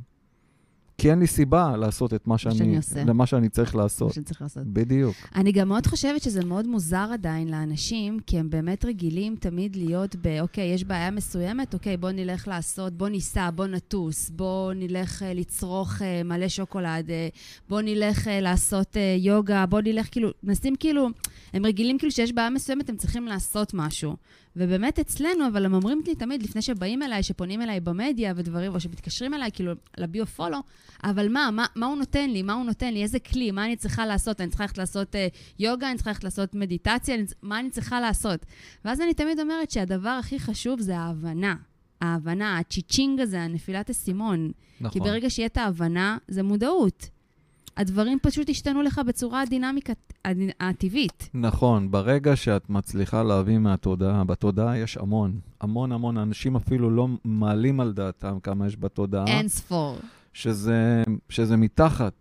כי 1.00 1.12
אין 1.12 1.20
לי 1.20 1.28
סיבה 1.28 1.78
לעשות 1.78 2.14
את 2.14 2.28
מה 2.28 2.38
שאני, 2.38 2.56
שאני 2.56 2.78
עושה. 2.78 3.04
למה 3.04 3.26
שאני 3.26 3.50
צריך 3.50 3.76
לעשות. 3.76 4.14
שצריך 4.14 4.42
לעשות. 4.42 4.64
בדיוק. 4.66 5.16
אני 5.36 5.52
גם 5.52 5.70
מאוד 5.70 5.88
חושבת 5.88 6.22
שזה 6.22 6.46
מאוד 6.46 6.68
מוזר 6.68 7.10
עדיין 7.14 7.48
לאנשים, 7.48 8.20
כי 8.20 8.40
הם 8.40 8.50
באמת 8.50 8.86
רגילים 8.86 9.36
תמיד 9.36 9.76
להיות 9.76 10.16
ב, 10.22 10.38
אוקיי, 10.42 10.74
יש 10.74 10.84
בעיה 10.84 11.12
מסוימת, 11.12 11.74
אוקיי, 11.74 11.98
בוא 11.98 12.12
נלך 12.12 12.48
לעשות, 12.48 12.94
בוא 12.94 13.10
ניסע, 13.10 13.50
בוא 13.56 13.66
נטוס, 13.68 14.30
בוא 14.30 14.74
נלך 14.74 15.24
אה, 15.24 15.34
לצרוך 15.34 16.02
אה, 16.02 16.24
מלא 16.24 16.48
שוקולד, 16.48 17.10
אה, 17.10 17.28
בוא 17.70 17.82
נלך 17.82 18.28
אה, 18.28 18.42
לעשות 18.42 18.98
אה, 18.98 19.16
יוגה, 19.20 19.66
בוא 19.66 19.82
נלך 19.82 20.08
כאילו, 20.12 20.30
מנסים 20.44 20.76
כאילו, 20.76 21.10
הם 21.54 21.66
רגילים 21.66 21.98
כאילו 21.98 22.12
שיש 22.12 22.34
בעיה 22.34 22.50
מסוימת, 22.50 22.90
הם 22.90 22.96
צריכים 22.96 23.26
לעשות 23.26 23.74
משהו. 23.74 24.16
ובאמת 24.60 25.00
אצלנו, 25.00 25.48
אבל 25.48 25.66
הם 25.66 25.74
אומרים 25.74 26.02
לי 26.08 26.16
תמיד, 26.16 26.44
לפני 26.44 26.62
שבאים 26.62 27.04
אליי, 27.04 27.24
שפונים 27.24 27.62
אליי 27.62 27.80
במדיה 27.80 28.34
ודברים, 28.36 28.74
או 28.74 28.80
שמתקשרים 28.80 29.34
אליי, 29.34 29.52
כאילו, 29.54 29.74
לביו-פולו, 29.98 30.58
אבל 31.04 31.30
מה, 31.30 31.50
מה, 31.52 31.66
מה 31.76 31.86
הוא 31.86 31.98
נותן 31.98 32.30
לי? 32.30 32.42
מה 32.42 32.54
הוא 32.54 32.66
נותן 32.66 32.94
לי? 32.94 33.04
איזה 33.04 33.20
כלי? 33.20 33.52
מה 33.52 33.66
אני 33.66 33.76
צריכה 33.76 34.06
לעשות? 34.06 34.42
אני 34.42 34.50
צריכה 34.50 34.64
ללכת 34.64 34.78
לעשות 34.78 35.16
אה, 35.16 35.28
יוגה? 35.60 35.90
אני 35.90 35.96
צריכה 35.96 36.10
ללכת 36.10 36.24
לעשות 36.24 36.56
מדיטציה? 36.56 37.16
אני, 37.16 37.24
מה 37.42 37.60
אני 37.60 37.70
צריכה 37.70 38.02
לעשות? 38.02 38.46
ואז 38.86 39.02
אני 39.02 39.14
תמיד 39.14 39.40
אומרת 39.40 39.72
שהדבר 39.72 40.10
הכי 40.10 40.40
חשוב 40.40 40.80
זה 40.80 40.98
ההבנה. 40.98 41.56
ההבנה, 42.02 42.58
הצ'יצ'ינג 42.58 43.20
הזה, 43.20 43.42
הנפילת 43.42 43.90
אסימון. 43.90 44.52
נכון. 44.82 44.92
כי 44.92 45.00
ברגע 45.00 45.30
שיהיה 45.30 45.46
את 45.46 45.58
ההבנה, 45.58 46.18
זה 46.28 46.44
מודעות. 46.44 47.10
הדברים 47.80 48.18
פשוט 48.22 48.50
ישתנו 48.50 48.82
לך 48.82 49.02
בצורה 49.08 49.42
הדינמיקה 49.42 49.94
הדינ- 50.26 50.54
הטבעית. 50.60 51.30
נכון, 51.34 51.92
ברגע 51.92 52.36
שאת 52.36 52.70
מצליחה 52.70 53.24
להביא 53.24 53.58
מהתודעה, 53.58 54.24
בתודעה 54.24 54.78
יש 54.78 54.98
המון, 54.98 55.40
המון 55.62 55.92
המון, 55.92 56.18
אנשים 56.18 56.56
אפילו 56.56 56.90
לא 56.90 57.08
מעלים 57.26 57.80
על 57.80 57.94
דעתם 57.94 58.40
כמה 58.44 58.68
יש 58.68 58.78
בתודעה. 58.78 59.26
אין 59.28 59.48
ספור. 59.48 59.98
שזה, 60.34 61.04
שזה 61.30 61.58
מתחת, 61.58 62.14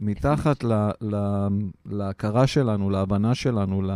מתחת 0.00 0.64
ל, 0.64 0.72
ל, 1.00 1.46
להכרה 1.86 2.46
שלנו, 2.46 2.90
להבנה 2.90 3.34
שלנו, 3.34 3.82
ל, 3.82 3.90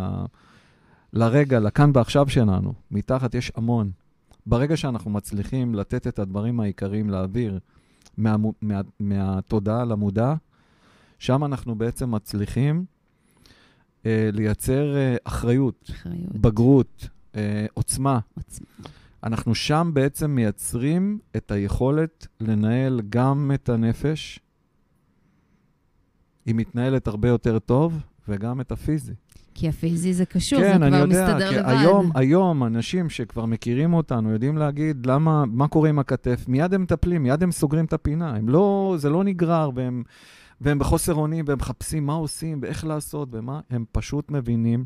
לרגע, 1.13 1.61
לכאן 1.61 1.91
ועכשיו 1.95 2.29
שלנו. 2.29 2.73
מתחת 2.91 3.35
יש 3.35 3.53
המון. 3.55 3.91
ברגע 4.47 4.77
שאנחנו 4.77 5.11
מצליחים 5.11 5.75
לתת 5.75 6.07
את 6.07 6.19
הדברים 6.19 6.61
העיקריים 6.61 7.11
להעביר 7.11 7.59
מה, 8.19 8.37
מה, 8.63 8.81
מהתודעה 9.01 9.85
למודע, 9.85 10.35
שם 11.19 11.45
אנחנו 11.45 11.75
בעצם 11.75 12.15
מצליחים 12.15 12.85
אה, 14.07 14.31
לייצר 14.33 14.97
אה, 14.97 15.17
אחריות, 15.25 15.91
אחריות. 15.91 16.37
בגרות, 16.37 17.09
אה, 17.37 17.67
עוצמה. 17.75 18.19
עוצמה. 18.37 18.67
אנחנו 19.25 19.55
שם 19.55 19.91
בעצם 19.95 20.31
מייצרים 20.31 21.19
את 21.37 21.51
היכולת 21.51 22.27
לנהל 22.41 23.01
גם 23.09 23.51
את 23.55 23.69
הנפש, 23.69 24.41
היא 26.47 26.55
מתנהלת 26.55 27.07
הרבה 27.07 27.29
יותר 27.29 27.59
טוב, 27.59 28.01
וגם 28.29 28.61
את 28.61 28.73
הפיזי. 28.73 29.13
כי 29.55 29.69
הפיזי 29.69 30.15
זה 30.15 30.25
קשור, 30.25 30.61
זה 30.61 30.65
כן, 30.65 30.83
אני 30.83 30.91
כבר 30.91 31.01
יודע, 31.01 31.25
מסתדר 31.25 31.51
לבד. 31.51 31.69
היום, 31.69 32.11
היום 32.15 32.65
אנשים 32.65 33.11
שכבר 33.11 33.47
מכירים 33.47 33.95
אותנו 33.95 34.31
יודעים 34.31 34.59
להגיד 34.59 35.07
למה, 35.07 35.45
מה 35.47 35.69
קורה 35.69 35.89
עם 35.89 35.99
הכתף, 35.99 36.45
מיד 36.49 36.75
הם 36.75 36.83
מטפלים, 36.83 37.23
מיד 37.23 37.43
הם 37.43 37.53
סוגרים 37.53 37.85
את 37.85 37.93
הפינה. 37.93 38.37
הם 38.37 38.49
לא, 38.49 38.95
זה 38.99 39.11
לא 39.11 39.25
נגרר, 39.25 39.71
והם, 39.75 40.03
והם 40.61 40.79
בחוסר 40.79 41.15
אונים, 41.15 41.45
והם 41.49 41.59
מחפשים 41.59 42.07
מה 42.07 42.13
עושים, 42.13 42.59
ואיך 42.63 42.85
לעשות, 42.85 43.29
ומה, 43.33 43.61
הם 43.71 43.85
פשוט 43.93 44.31
מבינים, 44.31 44.85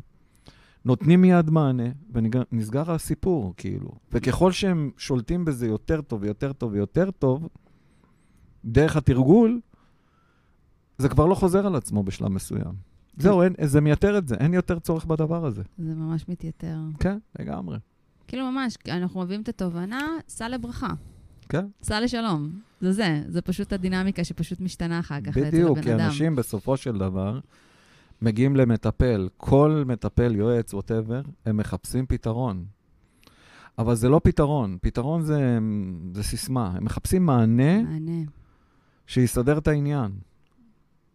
נותנים 0.85 1.21
מיד 1.21 1.49
מענה, 1.49 1.89
ונסגר 2.11 2.91
הסיפור, 2.91 3.53
כאילו. 3.57 3.89
וככל 4.11 4.51
שהם 4.51 4.91
שולטים 4.97 5.45
בזה 5.45 5.67
יותר 5.67 6.01
טוב 6.01 6.21
ויותר 6.21 6.53
טוב 6.53 6.73
ויותר 6.73 7.11
טוב, 7.11 7.47
דרך 8.65 8.95
התרגול, 8.95 9.59
זה 10.97 11.09
כבר 11.09 11.25
לא 11.25 11.35
חוזר 11.35 11.67
על 11.67 11.75
עצמו 11.75 12.03
בשלב 12.03 12.27
מסוים. 12.27 12.73
זהו, 13.17 13.41
אין, 13.41 13.53
זה 13.63 13.81
מייתר 13.81 14.17
את 14.17 14.27
זה, 14.27 14.35
אין 14.35 14.53
יותר 14.53 14.79
צורך 14.79 15.05
בדבר 15.05 15.45
הזה. 15.45 15.63
זה 15.77 15.95
ממש 15.95 16.29
מתייתר. 16.29 16.77
כן, 16.99 17.17
לגמרי. 17.39 17.77
כאילו 18.27 18.51
ממש, 18.51 18.77
אנחנו 18.89 19.21
מביאים 19.21 19.41
את 19.41 19.49
התובנה, 19.49 20.07
סע 20.27 20.49
לברכה. 20.49 20.93
כן. 21.49 21.65
סע 21.83 22.01
לשלום. 22.01 22.49
זה 22.81 22.91
זה, 22.91 23.23
זה 23.27 23.41
פשוט 23.41 23.73
הדינמיקה 23.73 24.23
שפשוט 24.23 24.61
משתנה 24.61 24.99
אחר 24.99 25.21
כך. 25.21 25.37
בדיוק, 25.37 25.79
כי 25.79 25.93
אנשים 25.93 26.35
בסופו 26.35 26.77
של 26.77 26.97
דבר 26.97 27.39
מגיעים 28.21 28.55
למטפל, 28.55 29.29
כל 29.37 29.83
מטפל, 29.87 30.35
יועץ, 30.35 30.73
ווטאבר, 30.73 31.21
הם 31.45 31.57
מחפשים 31.57 32.05
פתרון. 32.05 32.65
אבל 33.77 33.95
זה 33.95 34.09
לא 34.09 34.21
פתרון, 34.23 34.77
פתרון 34.81 35.21
זה, 35.21 35.59
זה 36.13 36.23
סיסמה. 36.23 36.73
הם 36.75 36.85
מחפשים 36.85 37.25
מענה, 37.25 37.81
מענה. 37.83 38.21
שיסדר 39.07 39.57
את 39.57 39.67
העניין. 39.67 40.11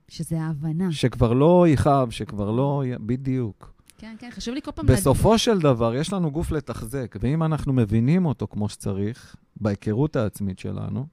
שזה 0.08 0.40
ההבנה. 0.40 0.92
שכבר 0.92 1.32
לא 1.32 1.66
יכאב, 1.68 2.10
שכבר 2.10 2.50
לא... 2.50 2.82
בדיוק. 3.00 3.77
כן, 3.98 4.16
כן, 4.18 4.30
חשוב 4.30 4.54
לי 4.54 4.62
כל 4.62 4.70
פעם... 4.70 4.87
בסופו 4.87 5.38
של 5.38 5.58
דבר, 5.58 5.94
יש 5.94 6.12
לנו 6.12 6.30
גוף 6.30 6.50
לתחזק, 6.50 7.16
ואם 7.20 7.42
אנחנו 7.42 7.72
מבינים 7.72 8.26
אותו 8.26 8.46
כמו 8.46 8.68
שצריך, 8.68 9.37
בהיכרות 9.56 10.16
העצמית 10.16 10.58
שלנו, 10.58 11.06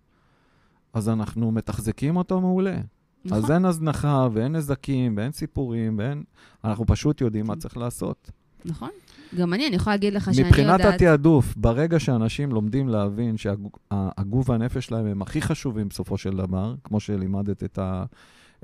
אז 0.93 1.10
אנחנו 1.10 1.52
מתחזקים 1.52 2.17
אותו 2.17 2.41
מעולה. 2.41 2.78
נכון. 3.26 3.38
אז 3.38 3.52
אין 3.52 3.65
הזנחה, 3.65 4.28
ואין 4.34 4.56
נזקים, 4.56 5.17
ואין 5.17 5.32
סיפורים, 5.32 5.98
ואין... 5.98 6.24
אנחנו 6.63 6.86
פשוט 6.86 7.21
יודעים 7.21 7.48
מה 7.48 7.54
כן. 7.54 7.60
צריך 7.60 7.78
לעשות. 7.78 8.32
נכון. 8.65 8.89
גם 9.38 9.54
אני, 9.54 9.67
אני 9.67 9.76
יכולה 9.76 9.95
להגיד 9.95 10.13
לך 10.13 10.34
שאני 10.34 10.48
מבחינת 10.48 10.80
יודעת... 10.80 10.95
התעדוף, 10.95 11.56
ברגע 11.58 12.00
שאנשים 12.00 12.52
לומדים 12.52 12.88
להבין 12.89 13.38
שהגוף 13.38 14.50
והנפש 14.50 14.86
שלהם 14.86 15.06
הם 15.06 15.21
הכי 15.21 15.41
חשובים 15.41 15.89
בסופו 15.89 16.17
של 16.17 16.38
דבר, 16.38 16.76
כמו 16.84 17.00
שלימדת 17.00 17.63
את, 17.63 17.78
ה, 17.78 18.06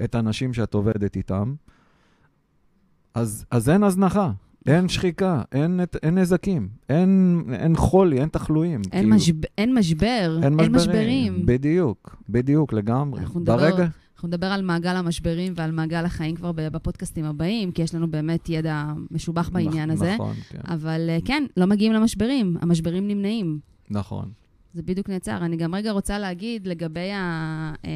את 0.03 0.15
האנשים 0.15 0.53
שאת 0.53 0.73
עובדת 0.73 1.15
איתם, 1.15 1.53
אז, 3.13 3.45
אז 3.51 3.69
אין 3.69 3.83
הזנחה, 3.83 4.31
אין 4.67 4.89
שחיקה, 4.89 5.41
אין, 5.51 5.79
אין 6.03 6.17
נזקים, 6.17 6.67
אין, 6.89 7.41
אין 7.53 7.75
חולי, 7.75 8.19
אין 8.19 8.29
תחלואים. 8.29 8.81
אין, 8.91 9.01
כאילו, 9.01 9.15
משב... 9.15 9.33
אין 9.57 9.73
משבר, 9.73 10.39
אין, 10.43 10.59
אין 10.59 10.71
משברים. 10.71 11.45
בדיוק, 11.45 12.15
בדיוק, 12.29 12.73
לגמרי. 12.73 13.19
אנחנו 13.21 13.39
נדבר- 13.39 13.57
ברגע... 13.57 13.87
אנחנו 14.15 14.27
נדבר 14.27 14.47
על 14.47 14.61
מעגל 14.61 14.95
המשברים 14.95 15.53
ועל 15.55 15.71
מעגל 15.71 16.05
החיים 16.05 16.35
כבר 16.35 16.51
בפודקאסטים 16.51 17.25
הבאים, 17.25 17.71
כי 17.71 17.81
יש 17.81 17.95
לנו 17.95 18.11
באמת 18.11 18.49
ידע 18.49 18.83
משובח 19.11 19.49
בעניין 19.49 19.89
נכ- 19.89 19.93
הזה. 19.93 20.13
נכון, 20.13 20.35
כן, 20.49 20.59
אבל 20.65 21.05
אה, 21.09 21.17
כן, 21.25 21.43
לא 21.57 21.65
מגיעים 21.65 21.93
למשברים, 21.93 22.57
המשברים 22.61 23.07
נמנעים. 23.07 23.59
נכון. 23.89 24.29
זה 24.73 24.81
בדיוק 24.81 25.09
נעצר. 25.09 25.37
אני 25.37 25.57
גם 25.57 25.75
רגע 25.75 25.91
רוצה 25.91 26.19
להגיד 26.19 26.67
לגבי 26.67 27.11
ה, 27.11 27.73
אה, 27.85 27.91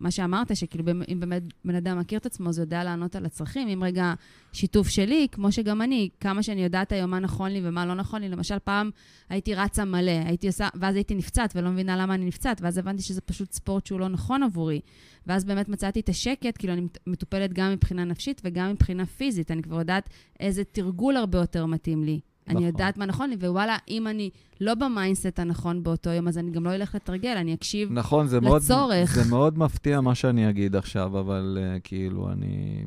מה 0.00 0.10
שאמרת, 0.10 0.56
שכאילו 0.56 0.84
אם 1.08 1.20
באמת 1.20 1.42
בן 1.64 1.74
אדם 1.74 1.98
מכיר 1.98 2.18
את 2.18 2.26
עצמו, 2.26 2.52
זה 2.52 2.62
יודע 2.62 2.84
לענות 2.84 3.16
על 3.16 3.26
הצרכים. 3.26 3.68
אם 3.68 3.84
רגע 3.84 4.14
שיתוף 4.52 4.88
שלי, 4.88 5.26
כמו 5.32 5.52
שגם 5.52 5.82
אני, 5.82 6.08
כמה 6.20 6.42
שאני 6.42 6.62
יודעת 6.64 6.92
היום 6.92 7.10
מה 7.10 7.18
נכון 7.18 7.50
לי 7.50 7.60
ומה 7.64 7.86
לא 7.86 7.94
נכון 7.94 8.22
לי. 8.22 8.28
למשל, 8.28 8.58
פעם 8.58 8.90
הייתי 9.28 9.54
רצה 9.54 9.84
מלא, 9.84 10.12
הייתי 10.26 10.46
עושה, 10.46 10.68
ואז 10.74 10.94
הייתי 10.94 11.14
נפצעת 11.14 11.52
ולא 11.56 11.70
מבינה 11.70 11.96
למה 11.96 12.14
אני 12.14 12.24
נפצעת, 12.24 12.60
ואז 12.60 12.78
הבנתי 12.78 13.02
שזה 13.02 13.20
פשוט 13.20 13.52
ספורט 13.52 13.86
שהוא 13.86 14.00
לא 14.00 14.08
נכון 14.08 14.42
עבורי. 14.42 14.80
ואז 15.26 15.44
באמת 15.44 15.68
מצאתי 15.68 16.00
את 16.00 16.08
השקט, 16.08 16.58
כאילו 16.58 16.72
אני 16.72 16.82
מטופלת 17.06 17.52
גם 17.52 17.72
מבחינה 17.72 18.04
נפשית 18.04 18.40
וגם 18.44 18.70
מבחינה 18.70 19.06
פיזית. 19.06 19.50
אני 19.50 19.62
כבר 19.62 19.78
יודעת 19.78 20.10
איזה 20.40 20.64
תרגול 20.64 21.16
הרבה 21.16 21.38
יותר 21.38 21.66
מתאים 21.66 22.04
לי. 22.04 22.20
אני 22.48 22.54
נכון. 22.54 22.66
יודעת 22.66 22.96
מה 22.96 23.06
נכון 23.06 23.30
לי, 23.30 23.36
ווואלה, 23.36 23.76
אם 23.88 24.06
אני 24.06 24.30
לא 24.60 24.74
ב 24.74 24.82
mindset 24.82 25.38
הנכון 25.38 25.82
באותו 25.82 26.10
יום, 26.10 26.28
אז 26.28 26.38
אני 26.38 26.50
גם 26.50 26.64
לא 26.64 26.74
אלך 26.74 26.94
לתרגל, 26.94 27.36
אני 27.36 27.54
אקשיב. 27.54 27.92
נכון, 27.92 28.26
זה 28.26 28.40
לצורך. 28.40 29.14
זה 29.14 29.30
מאוד 29.30 29.58
מפתיע 29.58 30.00
מה 30.00 30.14
שאני 30.14 30.50
אגיד 30.50 30.76
עכשיו, 30.76 31.20
אבל 31.20 31.58
uh, 31.60 31.80
כאילו, 31.84 32.32
אני... 32.32 32.84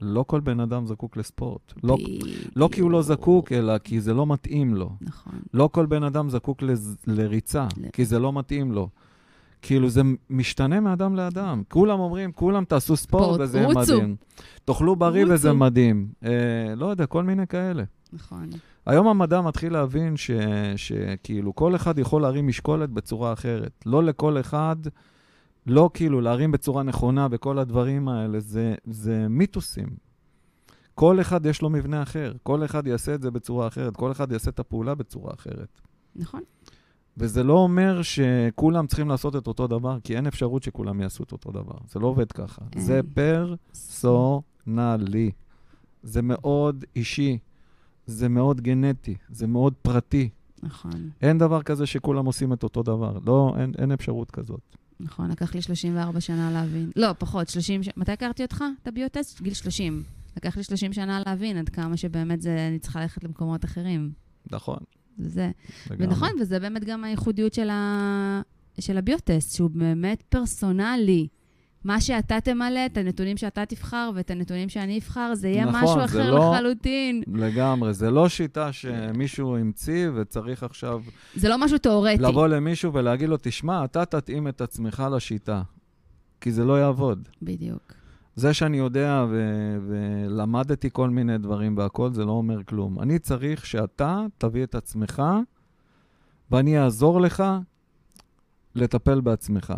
לא 0.00 0.24
כל 0.26 0.40
בן 0.40 0.60
אדם 0.60 0.86
זקוק 0.86 1.16
לספורט. 1.16 1.72
לא, 1.84 1.96
לא 2.56 2.68
כי 2.72 2.80
הוא 2.80 2.90
לא 2.90 3.02
זקוק, 3.02 3.52
אלא 3.52 3.78
כי 3.78 4.00
זה 4.00 4.14
לא 4.14 4.26
מתאים 4.26 4.74
לו. 4.74 4.90
נכון. 5.00 5.34
לא 5.54 5.68
כל 5.72 5.86
בן 5.86 6.02
אדם 6.02 6.30
זקוק 6.30 6.62
לז, 6.62 6.96
לריצה, 7.06 7.66
ל- 7.76 7.90
כי 7.92 8.04
זה 8.04 8.18
לא 8.18 8.32
מתאים 8.32 8.72
לו. 8.72 8.88
כאילו, 9.62 9.88
זה 9.88 10.02
משתנה 10.30 10.80
מאדם 10.80 11.16
לאדם. 11.16 11.62
כולם 11.68 12.00
אומרים, 12.00 12.32
כולם 12.32 12.64
תעשו 12.64 12.96
ספורט 12.96 13.24
ספורט, 13.24 13.40
וזה 13.40 13.66
רוצו. 13.66 13.80
מדהים. 13.80 14.16
תאכלו 14.64 14.96
בריא 14.96 15.22
רוצו. 15.22 15.34
וזה 15.34 15.52
מדהים. 15.52 16.08
אה, 16.24 16.74
לא 16.76 16.86
יודע, 16.86 17.06
כל 17.06 17.24
מיני 17.24 17.46
כאלה. 17.46 17.84
נכון. 18.12 18.50
היום 18.86 19.08
המדע 19.08 19.40
מתחיל 19.40 19.72
להבין 19.72 20.16
ש, 20.16 20.30
שכאילו 20.76 21.54
כל 21.54 21.76
אחד 21.76 21.98
יכול 21.98 22.22
להרים 22.22 22.46
משקולת 22.46 22.90
בצורה 22.90 23.32
אחרת. 23.32 23.84
לא 23.86 24.02
לכל 24.02 24.40
אחד, 24.40 24.76
לא 25.66 25.90
כאילו 25.94 26.20
להרים 26.20 26.52
בצורה 26.52 26.82
נכונה 26.82 27.28
וכל 27.30 27.58
הדברים 27.58 28.08
האלה, 28.08 28.40
זה, 28.40 28.74
זה 28.84 29.28
מיתוסים. 29.28 29.88
כל 30.94 31.20
אחד 31.20 31.46
יש 31.46 31.62
לו 31.62 31.70
מבנה 31.70 32.02
אחר, 32.02 32.32
כל 32.42 32.64
אחד 32.64 32.86
יעשה 32.86 33.14
את 33.14 33.22
זה 33.22 33.30
בצורה 33.30 33.66
אחרת, 33.66 33.96
כל 33.96 34.12
אחד 34.12 34.32
יעשה 34.32 34.50
את 34.50 34.58
הפעולה 34.58 34.94
בצורה 34.94 35.34
אחרת. 35.34 35.80
נכון. 36.16 36.40
וזה 37.16 37.42
לא 37.42 37.52
אומר 37.52 38.02
שכולם 38.02 38.86
צריכים 38.86 39.08
לעשות 39.08 39.36
את 39.36 39.46
אותו 39.46 39.66
דבר, 39.66 39.98
כי 40.04 40.16
אין 40.16 40.26
אפשרות 40.26 40.62
שכולם 40.62 41.00
יעשו 41.00 41.22
את 41.22 41.32
אותו 41.32 41.52
דבר. 41.52 41.78
זה 41.88 42.00
לא 42.00 42.06
עובד 42.06 42.32
ככה. 42.32 42.62
זה 42.76 43.00
פרסונלי. 43.14 45.30
זה 46.02 46.22
מאוד 46.22 46.84
אישי, 46.96 47.38
זה 48.06 48.28
מאוד 48.28 48.60
גנטי, 48.60 49.14
זה 49.30 49.46
מאוד 49.46 49.74
פרטי. 49.82 50.28
נכון. 50.62 51.10
אין 51.22 51.38
דבר 51.38 51.62
כזה 51.62 51.86
שכולם 51.86 52.26
עושים 52.26 52.52
את 52.52 52.62
אותו 52.62 52.82
דבר. 52.82 53.18
לא, 53.26 53.54
אין, 53.58 53.72
אין 53.78 53.92
אפשרות 53.92 54.30
כזאת. 54.30 54.76
נכון, 55.00 55.30
לקח 55.30 55.54
לי 55.54 55.62
34 55.62 56.20
שנה 56.20 56.50
להבין. 56.50 56.90
לא, 56.96 57.12
פחות, 57.18 57.48
30... 57.48 57.82
ש... 57.82 57.88
מתי 57.96 58.12
הכרתי 58.12 58.42
אותך? 58.42 58.64
את 58.82 58.88
הביוטסט? 58.88 59.40
גיל 59.40 59.54
30. 59.54 60.02
לקח 60.36 60.56
לי 60.56 60.62
30 60.62 60.92
שנה 60.92 61.20
להבין 61.26 61.56
עד 61.56 61.68
כמה 61.68 61.96
שבאמת 61.96 62.42
זה, 62.42 62.66
אני 62.68 62.78
צריכה 62.78 63.00
ללכת 63.00 63.24
למקומות 63.24 63.64
אחרים. 63.64 64.10
נכון. 64.50 64.78
זה. 65.18 65.50
לגמרי. 65.90 66.06
ונכון, 66.06 66.30
וזה 66.40 66.60
באמת 66.60 66.84
גם 66.84 67.04
הייחודיות 67.04 67.54
של, 67.54 67.70
ה... 67.70 68.40
של 68.80 68.98
הביוטסט, 68.98 69.56
שהוא 69.56 69.70
באמת 69.70 70.22
פרסונלי. 70.28 71.28
מה 71.86 72.00
שאתה 72.00 72.40
תמלא, 72.40 72.86
את 72.86 72.96
הנתונים 72.96 73.36
שאתה 73.36 73.66
תבחר 73.66 74.10
ואת 74.14 74.30
הנתונים 74.30 74.68
שאני 74.68 74.98
אבחר, 74.98 75.34
זה 75.34 75.48
יהיה 75.48 75.64
נכון, 75.64 75.82
משהו 75.82 75.96
זה 75.98 76.04
אחר 76.04 76.30
לא- 76.30 76.52
לחלוטין. 76.54 77.22
לגמרי. 77.34 77.94
זה 77.94 78.10
לא 78.10 78.28
שיטה 78.28 78.72
שמישהו 78.72 79.56
המציא 79.56 80.08
וצריך 80.14 80.62
עכשיו 80.62 81.02
זה 81.34 81.48
לא 81.48 81.58
משהו 81.64 81.78
תיאורטי. 81.78 82.22
לבוא 82.22 82.46
למישהו 82.46 82.92
ולהגיד 82.94 83.28
לו, 83.28 83.36
תשמע, 83.42 83.84
אתה 83.84 84.04
תתאים 84.04 84.48
את 84.48 84.60
עצמך 84.60 85.04
לשיטה, 85.12 85.62
כי 86.40 86.52
זה 86.52 86.64
לא 86.64 86.80
יעבוד. 86.80 87.28
בדיוק. 87.42 87.92
זה 88.36 88.54
שאני 88.54 88.76
יודע 88.76 89.24
ו- 89.30 89.76
ולמדתי 89.88 90.88
כל 90.92 91.10
מיני 91.10 91.38
דברים 91.38 91.76
והכל, 91.76 92.12
זה 92.12 92.24
לא 92.24 92.30
אומר 92.32 92.64
כלום. 92.64 93.00
אני 93.00 93.18
צריך 93.18 93.66
שאתה 93.66 94.24
תביא 94.38 94.64
את 94.64 94.74
עצמך, 94.74 95.22
ואני 96.50 96.78
אעזור 96.78 97.20
לך 97.20 97.44
לטפל 98.74 99.20
בעצמך. 99.20 99.74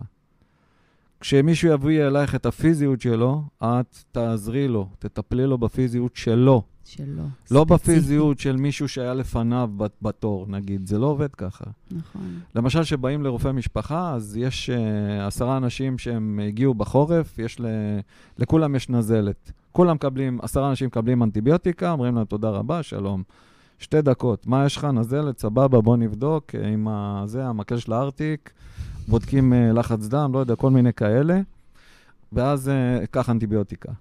כשמישהו 1.20 1.72
יביא 1.72 2.07
אלייך 2.07 2.35
את 2.35 2.46
הפיזיות 2.46 3.00
שלו, 3.00 3.42
את 3.64 3.96
תעזרי 4.12 4.68
לו, 4.68 4.88
תטפלי 4.98 5.46
לו 5.46 5.59
בפיזיות 5.59 6.16
שלו. 6.16 6.62
שלא. 6.85 7.22
לא 7.50 7.64
ספציפי. 7.68 7.92
בפיזיות 7.92 8.38
של 8.38 8.57
מישהו 8.57 8.88
שהיה 8.88 9.14
לפניו 9.14 9.70
בת- 9.76 9.96
בתור, 10.02 10.46
נגיד. 10.48 10.87
זה 10.87 10.98
לא 10.98 11.07
עובד 11.07 11.35
ככה. 11.35 11.64
נכון. 11.90 12.40
למשל, 12.54 12.83
כשבאים 12.83 13.22
לרופא 13.22 13.52
משפחה, 13.52 14.14
אז 14.14 14.37
יש 14.37 14.70
uh, 14.70 15.26
עשרה 15.26 15.57
אנשים 15.57 15.98
שהם 15.98 16.40
הגיעו 16.48 16.74
בחורף, 16.74 17.38
יש 17.38 17.61
ל... 17.61 17.66
לכולם 18.38 18.74
יש 18.74 18.88
נזלת. 18.88 19.52
כולם 19.72 19.94
מקבלים, 19.94 20.38
עשרה 20.42 20.70
אנשים 20.70 20.87
מקבלים 20.87 21.22
אנטיביוטיקה, 21.22 21.90
אומרים 21.90 22.14
להם 22.14 22.24
תודה 22.24 22.50
רבה, 22.50 22.83
שלום. 22.83 23.22
שתי 23.78 24.02
דקות, 24.02 24.46
מה 24.46 24.66
יש 24.66 24.76
לך? 24.76 24.85
נזלת, 24.85 25.38
סבבה, 25.38 25.81
בוא 25.81 25.96
נבדוק 25.96 26.54
אה, 26.54 26.68
עם 26.68 26.88
ה... 26.88 27.22
זה, 27.26 27.46
המקל 27.46 27.76
של 27.76 27.92
הארטיק, 27.92 28.50
בודקים 29.09 29.53
uh, 29.53 29.79
לחץ 29.79 30.07
דם, 30.07 30.31
לא 30.35 30.38
יודע, 30.38 30.57
כל 30.57 30.71
מיני 30.71 30.92
כאלה, 30.92 31.40
ואז 32.33 32.68
uh, 32.68 33.07
קח 33.07 33.31
אנטיביוטיקה. 33.31 33.92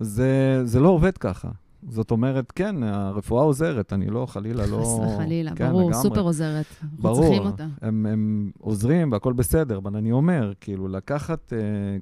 זה, 0.00 0.60
זה 0.64 0.80
לא 0.80 0.88
עובד 0.88 1.18
ככה. 1.18 1.48
זאת 1.88 2.10
אומרת, 2.10 2.52
כן, 2.52 2.82
הרפואה 2.82 3.42
עוזרת, 3.42 3.92
אני 3.92 4.06
לא, 4.06 4.26
חלילה, 4.26 4.66
לא... 4.66 4.76
חס 4.76 5.14
וחלילה, 5.14 5.54
כן, 5.56 5.68
ברור, 5.70 5.90
לגמרי. 5.90 6.02
סופר 6.02 6.20
עוזרת. 6.20 6.66
ברור, 6.98 7.22
צריכים 7.22 7.42
אותה. 7.42 7.66
הם, 7.82 8.06
הם 8.06 8.50
עוזרים 8.58 9.12
והכל 9.12 9.32
בסדר, 9.32 9.78
אבל 9.78 9.96
אני 9.96 10.12
אומר, 10.12 10.52
כאילו, 10.60 10.88
לקחת 10.88 11.52
אה, 11.52 11.58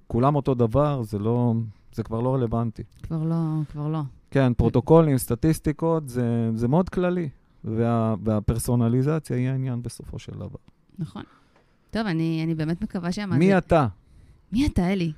כולם 0.07 0.35
אותו 0.35 0.55
דבר, 0.55 1.03
זה 1.03 1.19
לא, 1.19 1.55
זה 1.93 2.03
כבר 2.03 2.21
לא 2.21 2.35
רלוונטי. 2.35 2.83
כבר 3.03 3.23
לא, 3.25 3.37
כבר 3.73 3.89
לא. 3.89 4.01
כן, 4.31 4.55
פרוטוקולים, 4.55 5.19
סטטיסטיקות, 5.19 6.09
זה, 6.09 6.51
זה 6.55 6.69
מאוד 6.69 6.89
כללי, 6.89 7.29
וה, 7.65 8.15
והפרסונליזציה 8.25 9.37
היא 9.37 9.49
העניין 9.49 9.83
בסופו 9.83 10.19
של 10.19 10.33
דבר. 10.33 10.59
נכון. 10.99 11.23
טוב, 11.90 12.07
אני, 12.07 12.44
אני 12.44 12.55
באמת 12.55 12.83
מקווה 12.83 13.12
שהמאזין... 13.12 13.38
מי 13.38 13.59
אתה? 13.59 13.87
מי 14.53 14.66
אתה, 14.66 14.92
אלי? 14.92 15.12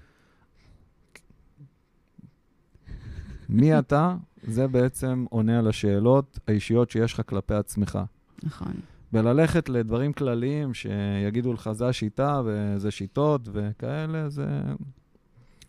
מי 3.49 3.79
אתה? 3.79 4.17
זה 4.43 4.69
בעצם 4.69 5.25
עונה 5.31 5.59
על 5.59 5.69
השאלות 5.69 6.39
האישיות 6.49 6.91
שיש 6.91 7.13
לך 7.13 7.23
כלפי 7.27 7.55
עצמך. 7.55 7.99
נכון. 8.43 8.73
וללכת 9.13 9.69
לדברים 9.69 10.13
כלליים 10.13 10.75
שיגידו 10.75 11.53
לך, 11.53 11.71
זה 11.73 11.89
השיטה 11.89 12.43
וזה 12.45 12.91
שיטות 12.91 13.49
וכאלה, 13.53 14.29
זה... 14.29 14.47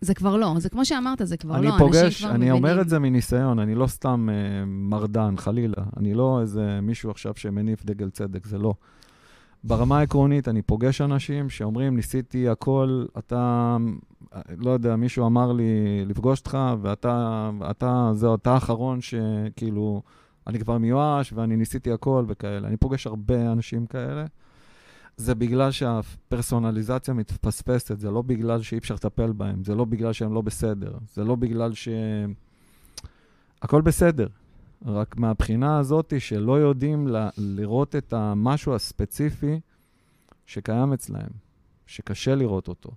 זה 0.01 0.13
כבר 0.13 0.37
לא, 0.37 0.53
זה 0.57 0.69
כמו 0.69 0.85
שאמרת, 0.85 1.21
זה 1.23 1.37
כבר 1.37 1.57
אני 1.57 1.67
לא, 1.67 1.73
פוגש, 1.77 2.03
אנשים 2.03 2.27
כבר 2.27 2.35
אני 2.35 2.37
מבינים. 2.37 2.53
אומר 2.53 2.81
את 2.81 2.89
זה 2.89 2.99
מניסיון, 2.99 3.59
אני 3.59 3.75
לא 3.75 3.87
סתם 3.87 4.29
אה, 4.31 4.65
מרדן, 4.65 5.37
חלילה. 5.37 5.83
אני 5.97 6.13
לא 6.13 6.41
איזה 6.41 6.79
מישהו 6.81 7.11
עכשיו 7.11 7.33
שמניף 7.35 7.85
דגל 7.85 8.09
צדק, 8.09 8.45
זה 8.45 8.57
לא. 8.57 8.73
ברמה 9.63 9.99
העקרונית, 9.99 10.47
אני 10.47 10.61
פוגש 10.61 11.01
אנשים 11.01 11.49
שאומרים, 11.49 11.95
ניסיתי 11.95 12.49
הכל, 12.49 13.05
אתה, 13.17 13.77
לא 14.57 14.71
יודע, 14.71 14.95
מישהו 14.95 15.25
אמר 15.25 15.51
לי 15.51 16.05
לפגוש 16.05 16.39
אותך, 16.39 16.57
ואתה, 16.81 17.49
אתה, 17.71 18.11
זהו, 18.13 18.35
אתה 18.35 18.53
האחרון 18.53 18.99
שכאילו, 19.01 20.01
אני 20.47 20.59
כבר 20.59 20.77
מיואש 20.77 21.33
ואני 21.33 21.55
ניסיתי 21.55 21.91
הכל 21.91 22.25
וכאלה. 22.27 22.67
אני 22.67 22.77
פוגש 22.77 23.07
הרבה 23.07 23.51
אנשים 23.51 23.85
כאלה. 23.85 24.25
זה 25.17 25.35
בגלל 25.35 25.71
שהפרסונליזציה 25.71 27.13
מתפספסת, 27.13 27.99
זה 27.99 28.11
לא 28.11 28.21
בגלל 28.21 28.61
שאי 28.61 28.77
אפשר 28.77 28.93
לטפל 28.93 29.31
בהם, 29.31 29.63
זה 29.63 29.75
לא 29.75 29.85
בגלל 29.85 30.13
שהם 30.13 30.33
לא 30.33 30.41
בסדר, 30.41 30.93
זה 31.13 31.23
לא 31.23 31.35
בגלל 31.35 31.73
ש... 31.73 31.89
הכל 33.61 33.81
בסדר. 33.81 34.27
רק 34.85 35.17
מהבחינה 35.17 35.79
הזאת 35.79 36.13
שלא 36.19 36.59
יודעים 36.59 37.07
ל- 37.07 37.29
לראות 37.37 37.95
את 37.95 38.13
המשהו 38.13 38.75
הספציפי 38.75 39.59
שקיים 40.45 40.93
אצלהם, 40.93 41.29
שקשה 41.85 42.35
לראות 42.35 42.67
אותו. 42.67 42.91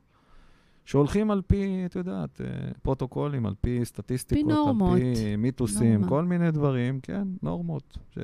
שהולכים 0.84 1.30
על 1.30 1.42
פי, 1.46 1.82
את 1.86 1.96
יודעת, 1.96 2.40
אה, 2.40 2.46
פרוטוקולים, 2.82 3.46
על 3.46 3.54
פי 3.60 3.84
סטטיסטיקות, 3.84 4.52
נורמות. 4.52 4.92
על 4.92 5.14
פי 5.14 5.36
מיתוסים, 5.36 5.92
נורמה. 5.92 6.08
כל 6.08 6.24
מיני 6.24 6.50
דברים, 6.50 7.00
כן, 7.00 7.28
נורמות. 7.42 7.98
ש... 8.10 8.18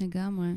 לגמרי. 0.00 0.48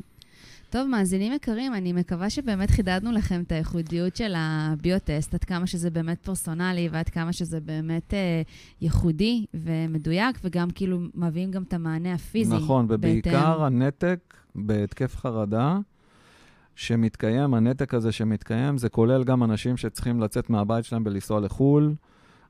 טוב, 0.70 0.88
מאזינים 0.88 1.32
יקרים, 1.32 1.74
אני 1.74 1.92
מקווה 1.92 2.30
שבאמת 2.30 2.70
חידדנו 2.70 3.12
לכם 3.12 3.42
את 3.46 3.52
הייחודיות 3.52 4.16
של 4.16 4.34
הביוטסט, 4.36 5.34
עד 5.34 5.44
כמה 5.44 5.66
שזה 5.66 5.90
באמת 5.90 6.18
פרסונלי 6.18 6.88
ועד 6.92 7.08
כמה 7.08 7.32
שזה 7.32 7.60
באמת 7.60 8.14
אה, 8.14 8.42
ייחודי 8.80 9.46
ומדויק, 9.54 10.38
וגם 10.44 10.70
כאילו 10.70 10.98
מביאים 11.14 11.50
גם 11.50 11.62
את 11.62 11.74
המענה 11.74 12.14
הפיזי. 12.14 12.54
נכון, 12.54 12.86
ובעיקר 12.88 13.30
בהתאם. 13.30 13.62
הנתק 13.62 14.34
בהתקף 14.54 15.16
חרדה 15.16 15.78
שמתקיים, 16.74 17.54
הנתק 17.54 17.94
הזה 17.94 18.12
שמתקיים, 18.12 18.78
זה 18.78 18.88
כולל 18.88 19.24
גם 19.24 19.42
אנשים 19.42 19.76
שצריכים 19.76 20.20
לצאת 20.20 20.50
מהבית 20.50 20.84
שלהם 20.84 21.02
ולנסוע 21.06 21.40
לחו"ל. 21.40 21.94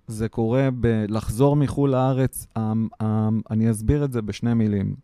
זה 0.06 0.28
קורה 0.28 0.68
בלחזור 0.70 1.56
מחו"ל 1.56 1.90
לארץ. 1.90 2.46
אמ, 2.58 2.88
אמ, 3.02 3.40
אני 3.50 3.70
אסביר 3.70 4.04
את 4.04 4.12
זה 4.12 4.22
בשני 4.22 4.54
מילים. 4.54 4.94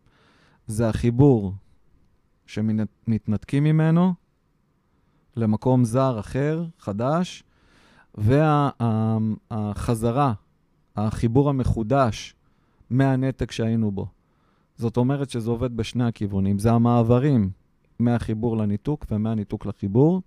זה 0.67 0.89
החיבור 0.89 1.53
שמתנתקים 2.45 3.63
ממנו 3.63 4.13
למקום 5.35 5.83
זר 5.83 6.19
אחר, 6.19 6.65
חדש, 6.79 7.43
והחזרה, 9.59 10.33
החיבור 10.95 11.49
המחודש 11.49 12.35
מהנתק 12.89 13.51
שהיינו 13.51 13.91
בו. 13.91 14.07
זאת 14.77 14.97
אומרת 14.97 15.29
שזה 15.29 15.49
עובד 15.49 15.77
בשני 15.77 16.03
הכיוונים. 16.03 16.59
זה 16.59 16.71
המעברים 16.71 17.49
מהחיבור 17.99 18.57
לניתוק 18.57 19.05
ומהניתוק 19.11 19.65
לחיבור. 19.65 20.21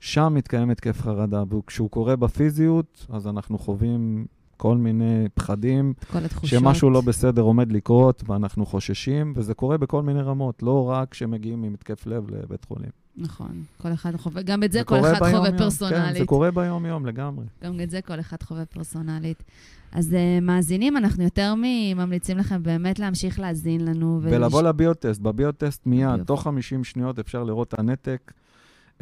שם 0.00 0.32
מתקיים 0.34 0.70
התקף 0.70 1.00
חרדה, 1.00 1.42
וכשהוא 1.50 1.90
קורה 1.90 2.16
בפיזיות, 2.16 3.06
אז 3.08 3.26
אנחנו 3.26 3.58
חווים 3.58 4.26
כל 4.62 4.76
מיני 4.76 5.28
פחדים, 5.34 5.92
כל 6.12 6.18
התחושות. 6.18 6.60
שמשהו 6.60 6.90
לא 6.90 7.00
בסדר 7.00 7.42
עומד 7.42 7.72
לקרות, 7.72 8.22
ואנחנו 8.26 8.66
חוששים, 8.66 9.32
וזה 9.36 9.54
קורה 9.54 9.78
בכל 9.78 10.02
מיני 10.02 10.20
רמות, 10.20 10.62
לא 10.62 10.88
רק 10.88 11.10
כשמגיעים 11.10 11.62
עם 11.62 11.74
התקף 11.74 12.06
לב 12.06 12.30
לבית 12.30 12.64
חולים. 12.64 12.90
נכון, 13.16 13.62
כל 13.78 13.92
אחד 13.92 14.16
חווה, 14.16 14.42
גם 14.42 14.64
את 14.64 14.72
זה, 14.72 14.78
זה 14.78 14.84
כל 14.84 15.00
אחד 15.00 15.14
חווה 15.14 15.30
ביום-יום, 15.30 15.58
פרסונלית. 15.58 16.12
כן, 16.12 16.18
זה 16.18 16.26
קורה 16.26 16.50
ביום-יום 16.50 17.06
לגמרי. 17.06 17.44
גם 17.64 17.80
את 17.80 17.90
זה 17.90 18.00
כל 18.00 18.20
אחד 18.20 18.42
חווה 18.42 18.64
פרסונלית. 18.64 19.42
אז 19.92 20.12
uh, 20.12 20.44
מאזינים, 20.44 20.96
אנחנו 20.96 21.24
יותר 21.24 21.54
מממליצים 21.56 22.38
לכם 22.38 22.62
באמת 22.62 22.98
להמשיך 22.98 23.40
להאזין 23.40 23.84
לנו. 23.84 24.18
ולבוא 24.22 24.62
לביוטסט, 24.62 25.20
בביוטסט 25.20 25.86
מיד, 25.86 26.08
בדיוק. 26.12 26.26
תוך 26.26 26.42
50 26.42 26.84
שניות 26.84 27.18
אפשר 27.18 27.44
לראות 27.44 27.68
את 27.68 27.78
הנתק, 27.78 28.32